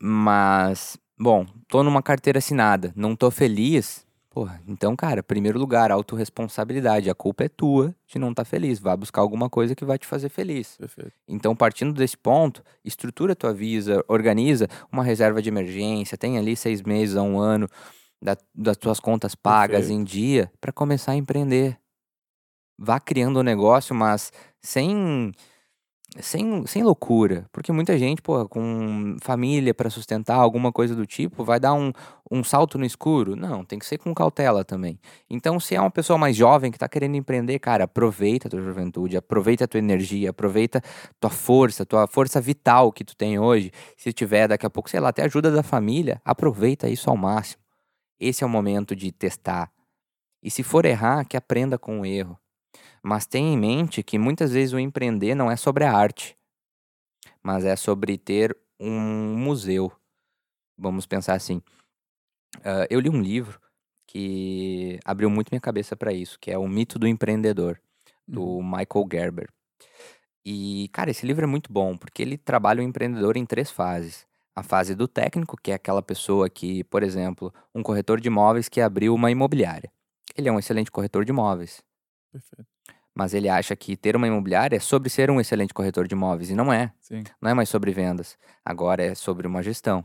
[0.00, 4.06] Mas, bom, tô numa carteira assinada, não tô feliz,
[4.38, 7.10] Porra, então, cara, primeiro lugar, autorresponsabilidade.
[7.10, 8.78] A culpa é tua de não estar feliz.
[8.78, 10.76] Vai buscar alguma coisa que vai te fazer feliz.
[10.76, 11.10] Perfeito.
[11.26, 16.82] Então, partindo desse ponto, estrutura tua vida, organiza uma reserva de emergência, tem ali seis
[16.82, 17.68] meses a um ano
[18.22, 20.00] da- das tuas contas pagas Perfeito.
[20.00, 21.76] em dia para começar a empreender.
[22.78, 25.32] Vá criando o negócio, mas sem,
[26.20, 27.46] sem, sem loucura.
[27.52, 31.92] Porque muita gente, pô, com família para sustentar, alguma coisa do tipo, vai dar um,
[32.30, 33.34] um salto no escuro.
[33.34, 34.98] Não, tem que ser com cautela também.
[35.28, 38.62] Então, se é uma pessoa mais jovem que tá querendo empreender, cara, aproveita a tua
[38.62, 40.80] juventude, aproveita a tua energia, aproveita
[41.20, 43.72] tua força, tua força vital que tu tem hoje.
[43.96, 47.62] Se tiver daqui a pouco, sei lá, até ajuda da família, aproveita isso ao máximo.
[48.20, 49.70] Esse é o momento de testar.
[50.42, 52.38] E se for errar, que aprenda com o erro.
[53.08, 56.36] Mas tenha em mente que muitas vezes o empreender não é sobre a arte,
[57.42, 59.90] mas é sobre ter um museu.
[60.76, 61.62] Vamos pensar assim.
[62.62, 63.58] Ah, eu li um livro
[64.06, 67.80] que abriu muito minha cabeça para isso, que é O Mito do Empreendedor,
[68.26, 69.48] do Michael Gerber.
[70.44, 74.26] E, cara, esse livro é muito bom, porque ele trabalha o empreendedor em três fases.
[74.54, 78.68] A fase do técnico, que é aquela pessoa que, por exemplo, um corretor de imóveis
[78.68, 79.90] que abriu uma imobiliária.
[80.36, 81.82] Ele é um excelente corretor de imóveis,
[82.30, 82.77] Perfeito.
[83.18, 86.50] Mas ele acha que ter uma imobiliária é sobre ser um excelente corretor de imóveis,
[86.50, 86.92] e não é.
[87.00, 87.24] Sim.
[87.42, 90.04] Não é mais sobre vendas, agora é sobre uma gestão.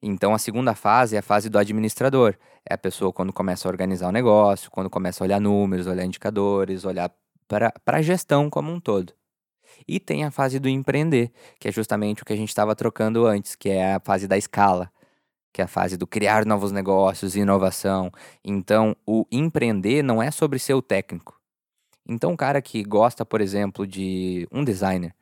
[0.00, 2.34] Então a segunda fase é a fase do administrador.
[2.64, 6.06] É a pessoa quando começa a organizar o negócio, quando começa a olhar números, olhar
[6.06, 7.12] indicadores, olhar
[7.46, 9.12] para a gestão como um todo.
[9.86, 11.30] E tem a fase do empreender,
[11.60, 14.38] que é justamente o que a gente estava trocando antes, que é a fase da
[14.38, 14.90] escala,
[15.52, 18.10] que é a fase do criar novos negócios e inovação.
[18.42, 21.41] Então, o empreender não é sobre ser o técnico.
[22.08, 25.14] Então, um cara que gosta, por exemplo, de um designer,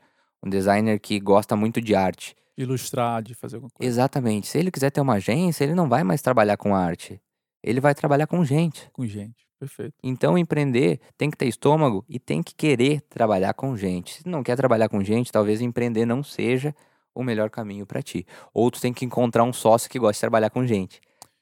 [0.43, 2.35] um designer que gosta muito de arte.
[2.57, 3.91] Ilustrar, de fazer alguma coisa.
[3.91, 4.47] Exatamente.
[4.47, 7.21] Se ele quiser ter uma agência, ele não vai mais trabalhar com arte.
[7.63, 8.89] Ele vai trabalhar com gente.
[8.93, 9.47] Com gente.
[9.59, 9.95] Perfeito.
[10.03, 14.23] Então, empreender tem que ter estômago e tem que querer trabalhar com gente.
[14.23, 16.75] Se não quer trabalhar com gente, talvez empreender não seja
[17.15, 18.27] o melhor caminho para ti.
[18.55, 21.01] Ou tu tem que encontrar um sócio que gosta de trabalhar com gente.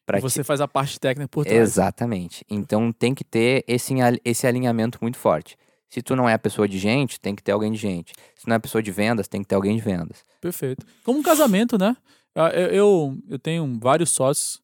[0.08, 1.60] Pra você faz a parte técnica por trás.
[1.60, 2.44] Exatamente.
[2.50, 3.94] Então tem que ter esse,
[4.24, 5.56] esse alinhamento muito forte.
[5.88, 8.12] Se tu não é a pessoa de gente, tem que ter alguém de gente.
[8.34, 10.24] Se não é a pessoa de vendas, tem que ter alguém de vendas.
[10.40, 10.84] Perfeito.
[11.04, 11.96] Como um casamento, né?
[12.34, 14.60] Ah, Eu, eu, eu tenho vários sócios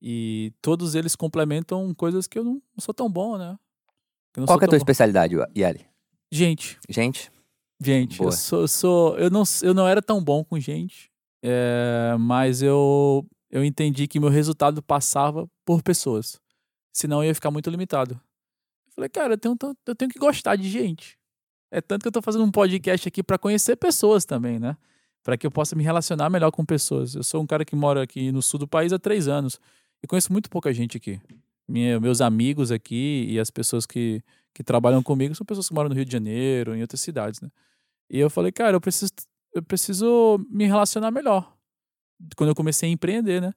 [0.00, 3.56] e todos eles complementam coisas que eu não sou tão bom, né?
[4.46, 4.82] Qual que é a tua bom.
[4.82, 5.86] especialidade, Yali?
[6.30, 7.30] Gente, Gente?
[7.78, 11.10] gente, eu sou, eu sou, eu não, eu não era tão bom com gente,
[11.42, 16.40] é, mas eu, eu entendi que meu resultado passava por pessoas,
[16.90, 18.14] senão eu ia ficar muito limitado.
[18.86, 21.18] Eu falei, cara, eu tenho, eu tenho que gostar de gente.
[21.70, 24.76] É tanto que eu tô fazendo um podcast aqui para conhecer pessoas também, né?
[25.22, 27.14] Para que eu possa me relacionar melhor com pessoas.
[27.14, 29.60] Eu sou um cara que mora aqui no sul do país há três anos
[30.02, 31.20] e conheço muito pouca gente aqui.
[31.68, 34.22] Meus amigos aqui e as pessoas que,
[34.52, 37.50] que trabalham comigo são pessoas que moram no Rio de Janeiro, em outras cidades, né?
[38.10, 39.12] E eu falei, cara, eu preciso,
[39.54, 41.56] eu preciso me relacionar melhor.
[42.36, 43.52] Quando eu comecei a empreender, né?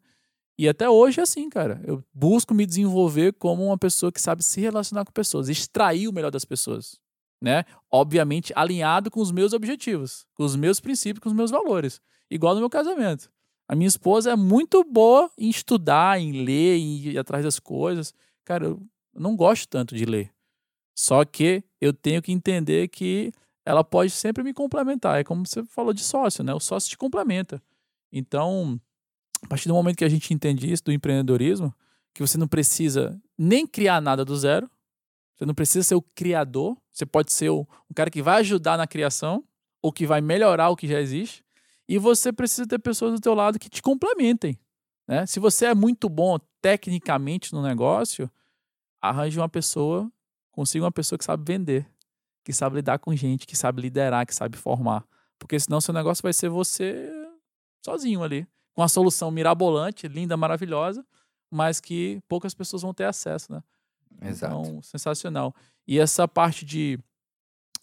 [0.58, 1.82] E até hoje é assim, cara.
[1.84, 6.14] Eu busco me desenvolver como uma pessoa que sabe se relacionar com pessoas, extrair o
[6.14, 7.00] melhor das pessoas,
[7.42, 7.66] né?
[7.92, 12.02] Obviamente alinhado com os meus objetivos, com os meus princípios, com os meus valores.
[12.30, 13.30] Igual no meu casamento.
[13.68, 18.14] A minha esposa é muito boa em estudar, em ler, em ir atrás das coisas.
[18.46, 18.82] Cara, eu
[19.14, 20.32] não gosto tanto de ler.
[20.96, 23.34] Só que eu tenho que entender que
[23.66, 25.20] ela pode sempre me complementar.
[25.20, 26.54] É como você falou de sócio, né?
[26.54, 27.62] O sócio te complementa.
[28.18, 28.80] Então,
[29.44, 31.76] a partir do momento que a gente entende isso do empreendedorismo,
[32.14, 34.72] que você não precisa nem criar nada do zero,
[35.36, 38.78] você não precisa ser o criador, você pode ser o, um cara que vai ajudar
[38.78, 39.44] na criação
[39.82, 41.44] ou que vai melhorar o que já existe,
[41.90, 44.58] e você precisa ter pessoas do teu lado que te complementem.
[45.06, 45.26] Né?
[45.26, 48.32] Se você é muito bom tecnicamente no negócio,
[49.02, 50.10] arranje uma pessoa,
[50.54, 51.86] consiga uma pessoa que sabe vender,
[52.46, 55.06] que sabe lidar com gente, que sabe liderar, que sabe formar.
[55.38, 57.25] Porque senão seu negócio vai ser você
[57.86, 61.06] sozinho ali, com a solução mirabolante, linda, maravilhosa,
[61.52, 63.64] mas que poucas pessoas vão ter acesso, né?
[64.22, 64.54] Exato.
[64.54, 65.54] Então, sensacional.
[65.88, 67.00] E essa parte de,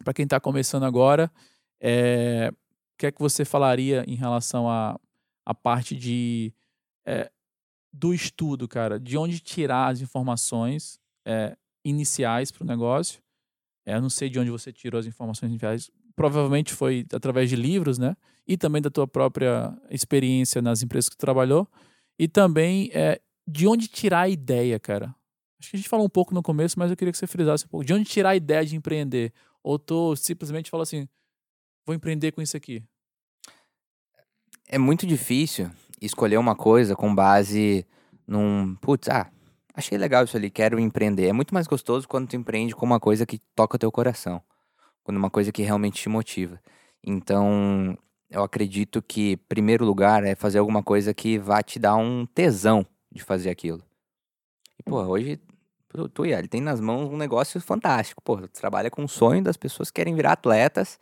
[0.03, 1.31] para quem está começando agora,
[1.81, 5.01] é, o que é que você falaria em relação à a,
[5.47, 6.53] a parte de
[7.07, 7.31] é,
[7.93, 8.99] do estudo, cara?
[8.99, 13.23] De onde tirar as informações é, iniciais para o negócio?
[13.87, 15.91] É, eu não sei de onde você tirou as informações iniciais.
[16.15, 18.17] Provavelmente foi através de livros, né?
[18.47, 21.69] E também da tua própria experiência nas empresas que tu trabalhou.
[22.19, 25.15] E também é, de onde tirar a ideia, cara?
[25.61, 27.65] Acho que a gente falou um pouco no começo, mas eu queria que você frisasse
[27.65, 27.85] um pouco.
[27.85, 29.33] De onde tirar a ideia de empreender?
[29.63, 31.09] Ou tu simplesmente fala assim,
[31.87, 32.83] vou empreender com isso aqui?
[34.67, 37.87] É muito difícil escolher uma coisa com base
[38.27, 38.75] num.
[38.77, 39.31] Putz, ah,
[39.75, 41.29] achei legal isso ali, quero empreender.
[41.29, 44.43] É muito mais gostoso quando tu empreende com uma coisa que toca o teu coração.
[45.05, 46.61] Quando uma coisa que realmente te motiva.
[47.05, 47.97] Então,
[48.31, 52.87] eu acredito que, primeiro lugar, é fazer alguma coisa que vá te dar um tesão
[53.13, 53.83] de fazer aquilo.
[54.79, 55.41] E, pô, hoje
[56.15, 58.23] tu, ele tem nas mãos um negócio fantástico.
[58.23, 60.99] Pô, tu trabalha com o sonho das pessoas que querem virar atletas,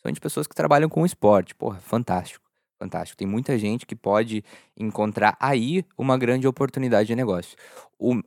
[0.00, 1.54] sonho de pessoas que trabalham com esporte.
[1.54, 2.44] Porra, fantástico,
[2.78, 3.16] fantástico.
[3.16, 4.44] Tem muita gente que pode
[4.76, 7.56] encontrar aí uma grande oportunidade de negócio.
[7.98, 8.20] O,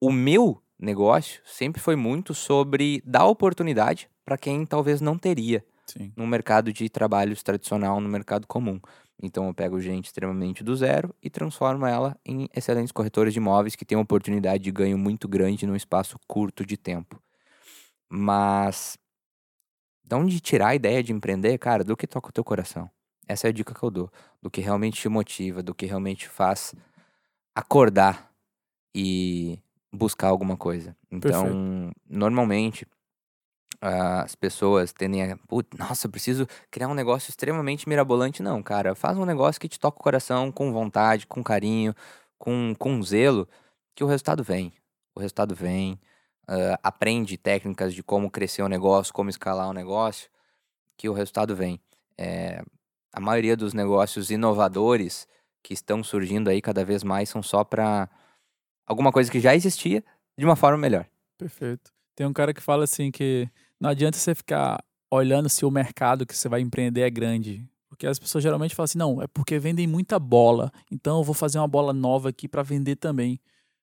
[0.00, 6.12] o meu negócio sempre foi muito sobre dar oportunidade para quem talvez não teria Sim.
[6.16, 8.80] no mercado de trabalhos tradicional, no mercado comum.
[9.22, 13.76] Então eu pego gente extremamente do zero e transformo ela em excelentes corretores de imóveis
[13.76, 17.22] que têm uma oportunidade de ganho muito grande num espaço curto de tempo.
[18.08, 18.98] Mas
[20.04, 22.90] de onde tirar a ideia de empreender, cara, do que toca o teu coração.
[23.26, 24.10] Essa é a dica que eu dou.
[24.42, 26.74] Do que realmente te motiva, do que realmente faz
[27.54, 28.32] acordar
[28.94, 29.58] e
[29.92, 30.96] buscar alguma coisa.
[31.10, 31.96] Então, Perfeito.
[32.10, 32.86] normalmente,
[33.84, 35.38] as pessoas tendem a.
[35.76, 38.40] nossa, preciso criar um negócio extremamente mirabolante.
[38.40, 41.92] Não, cara, faz um negócio que te toca o coração com vontade, com carinho,
[42.38, 43.48] com, com zelo,
[43.92, 44.72] que o resultado vem.
[45.16, 45.98] O resultado vem.
[46.48, 50.30] Uh, aprende técnicas de como crescer o um negócio, como escalar o um negócio,
[50.96, 51.80] que o resultado vem.
[52.16, 52.62] É,
[53.12, 55.26] a maioria dos negócios inovadores
[55.62, 58.08] que estão surgindo aí cada vez mais são só para
[58.86, 60.04] alguma coisa que já existia
[60.36, 61.06] de uma forma melhor.
[61.38, 61.92] Perfeito.
[62.14, 63.48] Tem um cara que fala assim que
[63.82, 67.68] não adianta você ficar olhando se o mercado que você vai empreender é grande.
[67.88, 70.70] Porque as pessoas geralmente falam assim: não, é porque vendem muita bola.
[70.90, 73.40] Então eu vou fazer uma bola nova aqui para vender também.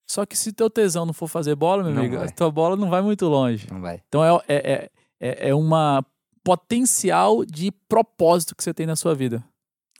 [0.09, 2.27] Só que se teu tesão não for fazer bola, meu Não amigo, vai.
[2.27, 3.67] a tua bola não vai muito longe.
[3.69, 4.01] Não vai.
[4.07, 4.89] Então é, é, é,
[5.19, 6.03] é é uma
[6.43, 9.43] potencial de propósito que você tem na sua vida.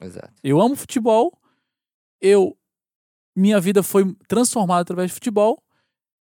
[0.00, 0.32] Exato.
[0.42, 1.38] Eu amo futebol.
[2.20, 2.56] Eu
[3.36, 5.62] minha vida foi transformada através de futebol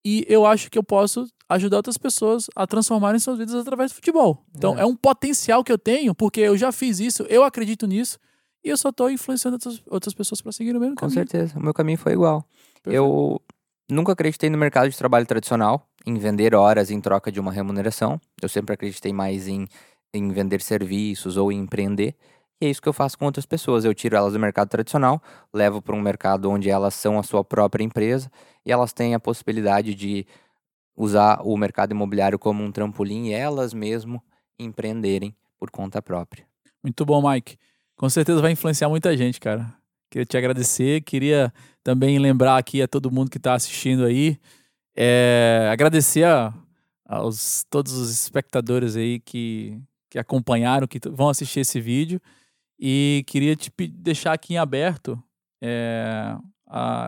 [0.05, 3.94] e eu acho que eu posso ajudar outras pessoas a transformarem suas vidas através do
[3.97, 4.44] futebol.
[4.56, 4.82] Então É.
[4.82, 8.18] é um potencial que eu tenho porque eu já fiz isso, eu acredito nisso
[8.64, 11.14] e eu só tô influenciando outras, outras pessoas para seguir o mesmo Com caminho.
[11.14, 11.59] certeza.
[11.59, 12.44] O meu caminho foi igual.
[12.82, 12.97] Perfeito.
[12.97, 13.40] Eu
[13.90, 18.20] nunca acreditei no mercado de trabalho tradicional, em vender horas em troca de uma remuneração.
[18.40, 19.66] Eu sempre acreditei mais em,
[20.14, 22.14] em vender serviços ou em empreender.
[22.61, 23.85] E é isso que eu faço com outras pessoas.
[23.85, 25.23] Eu tiro elas do mercado tradicional,
[25.53, 28.31] levo para um mercado onde elas são a sua própria empresa
[28.66, 30.27] e elas têm a possibilidade de
[30.95, 34.23] usar o mercado imobiliário como um trampolim e elas mesmo
[34.59, 36.45] empreenderem por conta própria.
[36.82, 37.57] Muito bom, Mike.
[37.97, 39.73] Com certeza vai influenciar muita gente, cara.
[40.11, 41.01] Queria te agradecer.
[41.03, 44.39] Queria também lembrar aqui a todo mundo que está assistindo aí.
[44.95, 46.53] é, agradecer a,
[47.07, 49.81] aos todos os espectadores aí que,
[50.11, 52.20] que acompanharam, que vão assistir esse vídeo.
[52.81, 55.23] E queria te deixar aqui em aberto
[55.62, 56.35] é,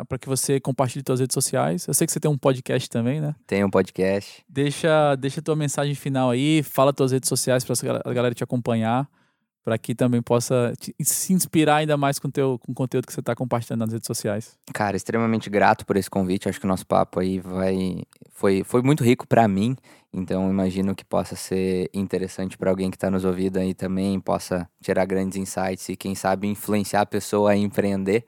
[0.09, 1.87] para que você compartilhe suas redes sociais.
[1.87, 3.35] Eu sei que você tem um podcast também, né?
[3.47, 4.45] Tem um podcast.
[4.49, 7.75] Deixa, deixa tua mensagem final aí, fala tuas redes sociais para
[8.05, 9.09] a galera te acompanhar,
[9.65, 13.13] para que também possa te- se inspirar ainda mais com, teu, com o conteúdo que
[13.13, 14.59] você está compartilhando nas redes sociais.
[14.73, 16.49] Cara, extremamente grato por esse convite.
[16.49, 18.03] Acho que o nosso papo aí vai
[18.33, 19.77] foi, foi muito rico pra mim.
[20.13, 24.69] Então imagino que possa ser interessante pra alguém que tá nos ouvindo aí também, possa
[24.83, 28.25] tirar grandes insights e quem sabe influenciar a pessoa a empreender.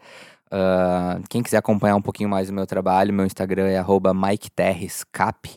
[0.56, 3.82] Ah, quem quiser acompanhar um pouquinho mais do meu trabalho, meu Instagram é
[4.14, 5.50] MikeTerresCap.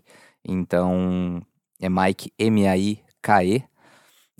[0.43, 1.39] Então,
[1.79, 3.63] é Mike, M-A-I-K-E,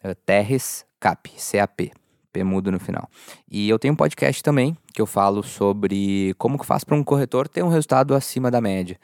[0.04, 1.91] uh, Terres, Cap, C-A-P.
[2.32, 3.10] P mudo no final.
[3.49, 7.03] E eu tenho um podcast também que eu falo sobre como que faz para um
[7.03, 8.99] corretor ter um resultado acima da média.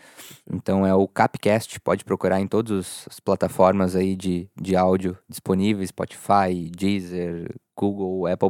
[0.52, 5.90] Então é o Capcast, pode procurar em todas as plataformas aí de, de áudio disponíveis,
[5.90, 8.50] Spotify, Deezer, Google, Apple,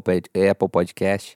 [0.50, 1.36] Apple Podcast.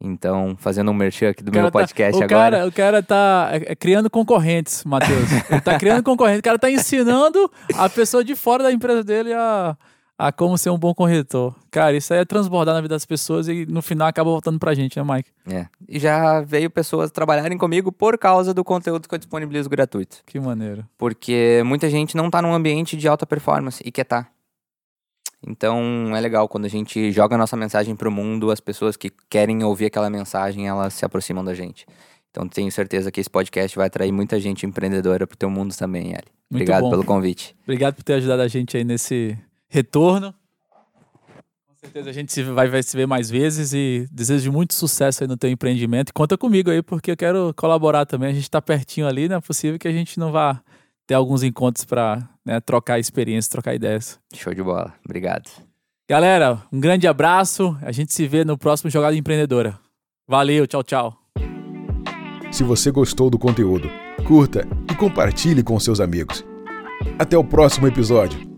[0.00, 2.56] Então, fazendo um merchan aqui do meu tá- podcast tá, o agora.
[2.56, 5.28] Cara, o cara tá é, é, criando concorrentes, Matheus.
[5.64, 6.40] Tá criando concorrentes.
[6.40, 9.76] O cara tá ensinando a pessoa de fora da empresa dele a
[10.18, 11.54] a como ser um bom corretor.
[11.70, 14.74] Cara, isso aí é transbordar na vida das pessoas e no final acaba voltando pra
[14.74, 15.30] gente, né, Mike?
[15.46, 15.66] É.
[15.88, 20.18] E já veio pessoas trabalharem comigo por causa do conteúdo que eu disponibilizo gratuito.
[20.24, 20.86] Que maneiro.
[20.96, 24.28] Porque muita gente não tá num ambiente de alta performance e quer tá.
[25.46, 29.10] Então é legal quando a gente joga a nossa mensagem pro mundo, as pessoas que
[29.28, 31.86] querem ouvir aquela mensagem, elas se aproximam da gente.
[32.30, 36.12] Então tenho certeza que esse podcast vai atrair muita gente empreendedora pro teu mundo também,
[36.12, 36.24] Eli.
[36.50, 37.54] Obrigado pelo convite.
[37.62, 39.36] Obrigado por ter ajudado a gente aí nesse
[39.74, 40.32] retorno.
[41.66, 45.24] Com certeza a gente se vai, vai se ver mais vezes e desejo muito sucesso
[45.24, 46.10] aí no teu empreendimento.
[46.10, 48.30] E conta comigo aí, porque eu quero colaborar também.
[48.30, 50.62] A gente está pertinho ali, não é possível que a gente não vá
[51.06, 54.18] ter alguns encontros para né, trocar experiências, trocar ideias.
[54.32, 54.94] Show de bola.
[55.04, 55.50] Obrigado.
[56.08, 57.76] Galera, um grande abraço.
[57.82, 59.78] A gente se vê no próximo Jogada Empreendedora.
[60.26, 61.18] Valeu, tchau, tchau.
[62.52, 63.90] Se você gostou do conteúdo,
[64.26, 66.44] curta e compartilhe com seus amigos.
[67.18, 68.53] Até o próximo episódio.